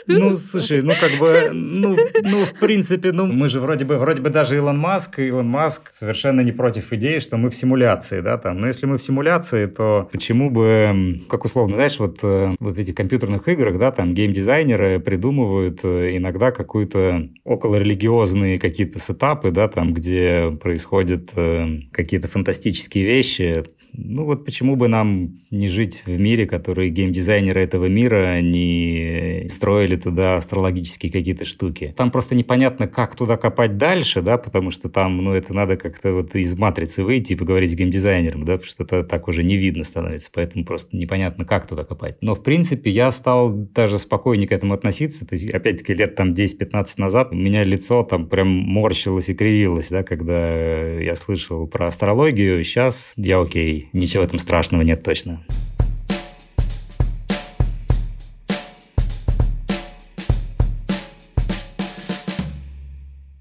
ну, 0.07 0.35
слушай, 0.51 0.81
ну 0.81 0.93
как 0.99 1.19
бы, 1.19 1.49
ну, 1.53 1.97
ну, 2.23 2.45
в 2.45 2.59
принципе, 2.59 3.11
ну, 3.11 3.25
мы 3.25 3.49
же 3.49 3.59
вроде 3.59 3.85
бы, 3.85 3.97
вроде 3.97 4.21
бы 4.21 4.29
даже 4.29 4.55
Илон 4.55 4.77
Маск, 4.77 5.19
Илон 5.19 5.47
Маск 5.47 5.91
совершенно 5.91 6.41
не 6.41 6.51
против 6.51 6.91
идеи, 6.93 7.19
что 7.19 7.37
мы 7.37 7.49
в 7.49 7.55
симуляции, 7.55 8.21
да, 8.21 8.37
там. 8.37 8.59
Но 8.59 8.67
если 8.67 8.85
мы 8.85 8.97
в 8.97 9.01
симуляции, 9.01 9.65
то 9.65 10.09
почему 10.11 10.49
бы, 10.49 11.21
как 11.29 11.45
условно, 11.45 11.75
знаешь, 11.75 11.99
вот, 11.99 12.19
э, 12.23 12.55
вот 12.59 12.75
в 12.75 12.79
этих 12.79 12.95
компьютерных 12.95 13.47
играх, 13.47 13.77
да, 13.77 13.91
там 13.91 14.13
геймдизайнеры 14.13 14.99
придумывают 14.99 15.79
э, 15.83 16.17
иногда 16.17 16.51
какую-то 16.51 17.29
околорелигиозные 17.43 18.59
какие-то 18.59 18.99
сетапы, 18.99 19.51
да, 19.51 19.67
там, 19.67 19.93
где 19.93 20.51
происходят 20.61 21.31
э, 21.35 21.79
какие-то 21.91 22.27
фантастические 22.27 23.05
вещи, 23.05 23.63
ну 23.93 24.25
вот 24.25 24.45
почему 24.45 24.75
бы 24.75 24.87
нам 24.87 25.39
не 25.51 25.67
жить 25.67 26.03
в 26.05 26.19
мире, 26.19 26.45
который 26.45 26.89
геймдизайнеры 26.89 27.61
этого 27.61 27.85
мира 27.85 28.41
не 28.41 29.47
строили 29.49 29.95
туда 29.95 30.37
астрологические 30.37 31.11
какие-то 31.11 31.45
штуки. 31.45 31.93
Там 31.95 32.11
просто 32.11 32.35
непонятно, 32.35 32.87
как 32.87 33.15
туда 33.15 33.37
копать 33.37 33.77
дальше, 33.77 34.21
да, 34.21 34.37
потому 34.37 34.71
что 34.71 34.89
там, 34.89 35.17
ну, 35.17 35.33
это 35.33 35.53
надо 35.53 35.77
как-то 35.77 36.13
вот 36.13 36.35
из 36.35 36.57
матрицы 36.57 37.03
выйти 37.03 37.33
и 37.33 37.35
поговорить 37.35 37.71
с 37.71 37.75
геймдизайнером, 37.75 38.45
да, 38.45 38.53
потому 38.53 38.69
что 38.69 38.83
это 38.83 39.03
так 39.03 39.27
уже 39.27 39.43
не 39.43 39.57
видно 39.57 39.83
становится, 39.83 40.29
поэтому 40.33 40.65
просто 40.65 40.95
непонятно, 40.97 41.45
как 41.45 41.67
туда 41.67 41.83
копать. 41.83 42.17
Но, 42.21 42.35
в 42.35 42.43
принципе, 42.43 42.89
я 42.89 43.11
стал 43.11 43.51
даже 43.51 43.99
спокойнее 43.99 44.47
к 44.47 44.51
этому 44.51 44.73
относиться, 44.73 45.25
то 45.25 45.35
есть, 45.35 45.49
опять-таки, 45.49 45.93
лет 45.93 46.15
там 46.15 46.33
10-15 46.33 46.87
назад 46.97 47.29
у 47.31 47.35
меня 47.35 47.63
лицо 47.63 48.03
там 48.03 48.27
прям 48.27 48.47
морщилось 48.47 49.29
и 49.29 49.33
кривилось, 49.33 49.89
да, 49.89 50.03
когда 50.03 50.99
я 50.99 51.15
слышал 51.15 51.67
про 51.67 51.87
астрологию, 51.87 52.63
сейчас 52.63 53.13
я 53.15 53.39
окей, 53.39 53.82
ничего 53.91 54.23
в 54.23 54.25
этом 54.25 54.39
страшного 54.39 54.81
нет 54.81 55.03
точно. 55.03 55.43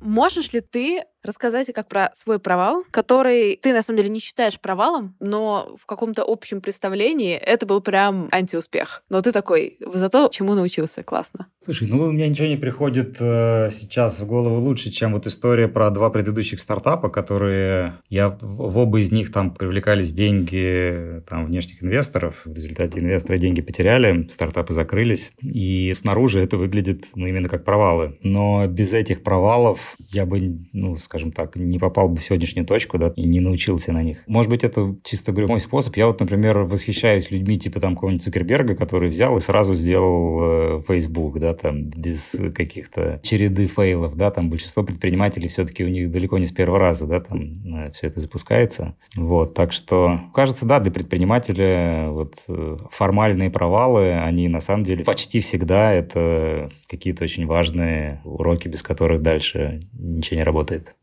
Можешь 0.01 0.53
ли 0.53 0.61
ты 0.61 1.03
рассказать 1.25 1.73
как 1.73 1.89
про 1.89 2.11
свой 2.15 2.39
провал, 2.39 2.85
который 2.91 3.57
ты 3.57 3.73
на 3.73 3.83
самом 3.83 3.99
деле 3.99 4.09
не 4.09 4.21
считаешь 4.21 4.59
провалом, 4.61 5.15
но 5.21 5.77
в 5.79 5.87
каком-то 5.87 6.25
общем 6.27 6.61
представлении 6.61 7.35
это 7.35 7.67
был 7.67 7.81
прям 7.81 8.29
антиуспех. 8.33 9.03
Но 9.09 9.21
ты 9.21 9.33
такой, 9.33 9.79
зато 9.95 10.29
чему 10.33 10.55
научился, 10.55 11.03
классно. 11.03 11.47
Слушай, 11.65 11.89
ну 11.89 12.03
у 12.03 12.11
меня 12.11 12.29
ничего 12.29 12.49
не 12.49 12.57
приходит 12.57 13.17
э, 13.21 13.71
сейчас 13.71 14.19
в 14.19 14.27
голову 14.27 14.57
лучше, 14.57 14.91
чем 14.91 15.13
вот 15.13 15.27
история 15.27 15.69
про 15.69 15.91
два 15.91 16.11
предыдущих 16.11 16.59
стартапа, 16.59 17.09
которые 17.09 18.01
я 18.09 18.37
в 18.41 18.77
оба 18.79 19.01
из 19.01 19.13
них 19.13 19.33
там 19.33 19.55
привлекались 19.55 20.13
деньги 20.13 21.23
там 21.29 21.47
внешних 21.47 21.83
инвесторов, 21.83 22.35
в 22.45 22.53
результате 22.53 22.99
инвесторы 22.99 23.39
деньги 23.39 23.61
потеряли, 23.61 24.27
стартапы 24.29 24.75
закрылись, 24.75 25.31
и 25.41 25.93
снаружи 25.95 26.41
это 26.41 26.57
выглядит 26.57 27.07
ну 27.15 27.27
именно 27.27 27.49
как 27.49 27.65
провалы. 27.65 28.19
Но 28.23 28.67
без 28.67 28.93
этих 28.93 29.23
провалов 29.23 29.79
я 30.11 30.27
бы, 30.27 30.59
ну, 30.73 30.97
скажем 31.13 31.31
так, 31.31 31.57
не 31.57 31.79
попал 31.79 32.09
бы 32.09 32.21
в 32.21 32.25
сегодняшнюю 32.25 32.67
точку, 32.67 32.97
да, 32.97 33.13
и 33.15 33.25
не 33.25 33.41
научился 33.41 33.93
на 33.93 34.03
них. 34.03 34.23
Может 34.27 34.51
быть, 34.51 34.65
это 34.65 34.97
чисто, 35.05 35.33
говорю, 35.33 35.49
мой 35.49 35.61
способ. 35.61 35.95
Я 35.99 36.07
вот, 36.07 36.21
например, 36.21 36.61
восхищаюсь 36.61 37.31
людьми 37.31 37.59
типа 37.59 37.81
там 37.81 37.97
какого-нибудь 37.97 38.25
Цукерберга, 38.25 38.75
который 38.75 39.11
взял 39.11 39.37
и 39.37 39.41
сразу 39.41 39.75
сделал 39.75 40.79
э, 40.79 40.83
Facebook, 40.89 41.39
да, 41.39 41.53
там, 41.53 41.85
без 41.85 42.35
каких-то 42.55 43.21
череды 43.23 43.67
фейлов, 43.67 44.17
да, 44.17 44.31
там 44.31 44.49
большинство 44.49 44.85
предпринимателей 44.85 45.49
все-таки 45.49 45.85
у 45.85 45.89
них 45.89 46.11
далеко 46.11 46.39
не 46.39 46.47
с 46.47 46.51
первого 46.51 46.79
раза, 46.79 47.07
да, 47.07 47.21
там 47.21 47.61
э, 47.67 47.91
все 47.93 48.07
это 48.07 48.21
запускается. 48.21 48.97
Вот, 49.15 49.53
так 49.53 49.73
что, 49.73 50.19
кажется, 50.33 50.65
да, 50.65 50.81
для 50.81 50.93
предпринимателя 50.93 52.09
вот 52.09 52.37
э, 52.49 52.79
формальные 52.91 53.51
провалы, 53.51 54.15
они 54.15 54.49
на 54.49 54.63
самом 54.63 54.85
деле 54.85 55.05
почти 55.05 55.41
всегда 55.41 55.93
это 55.93 56.71
какие-то 56.89 57.25
очень 57.25 57.47
важные 57.47 58.23
уроки, 58.25 58.69
без 58.69 58.83
которых 58.83 59.21
дальше 59.21 59.81
ничего 59.93 60.37
не 60.37 60.45
работает. 60.45 60.95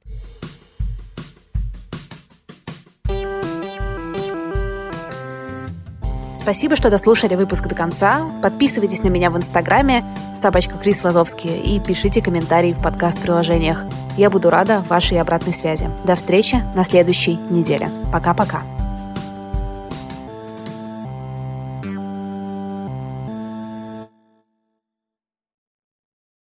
Спасибо, 6.41 6.78
что 6.78 6.89
дослушали 6.89 7.36
выпуск 7.36 7.67
до 7.67 7.75
конца. 7.75 8.32
Подписывайтесь 8.41 9.04
на 9.04 9.10
меня 9.10 9.30
в 9.30 9.38
Инстаграме 9.38 10.06
собачка 10.36 10.78
Крис 10.78 11.04
Вазовский 11.04 11.60
и 11.60 11.80
пишите 11.82 12.21
комментарии 12.21 12.71
в 12.71 12.82
подкаст-приложениях. 12.82 13.84
Я 14.17 14.30
буду 14.30 14.49
рада 14.49 14.84
вашей 14.88 15.19
обратной 15.19 15.54
связи. 15.54 15.91
До 16.06 16.15
встречи 16.15 16.63
на 16.75 16.86
следующей 16.86 17.36
неделе. 17.36 17.91
Пока-пока. 18.12 18.63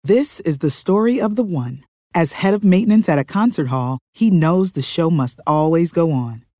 This 0.04 0.40
is 0.40 0.58
the 0.58 0.70
story 0.70 1.18
of 1.18 1.34
the 1.34 1.44
one. 1.44 1.82
As 2.14 2.34
head 2.42 2.54
of 2.54 2.62
maintenance 2.62 3.08
at 3.08 3.18
a 3.18 3.24
concert 3.24 3.68
hall, 3.68 3.98
he 4.12 4.30
knows 4.30 4.72
the 4.72 4.82
show 4.82 5.10
must 5.10 5.40
always 5.46 5.92
go 5.92 6.12
on. 6.12 6.47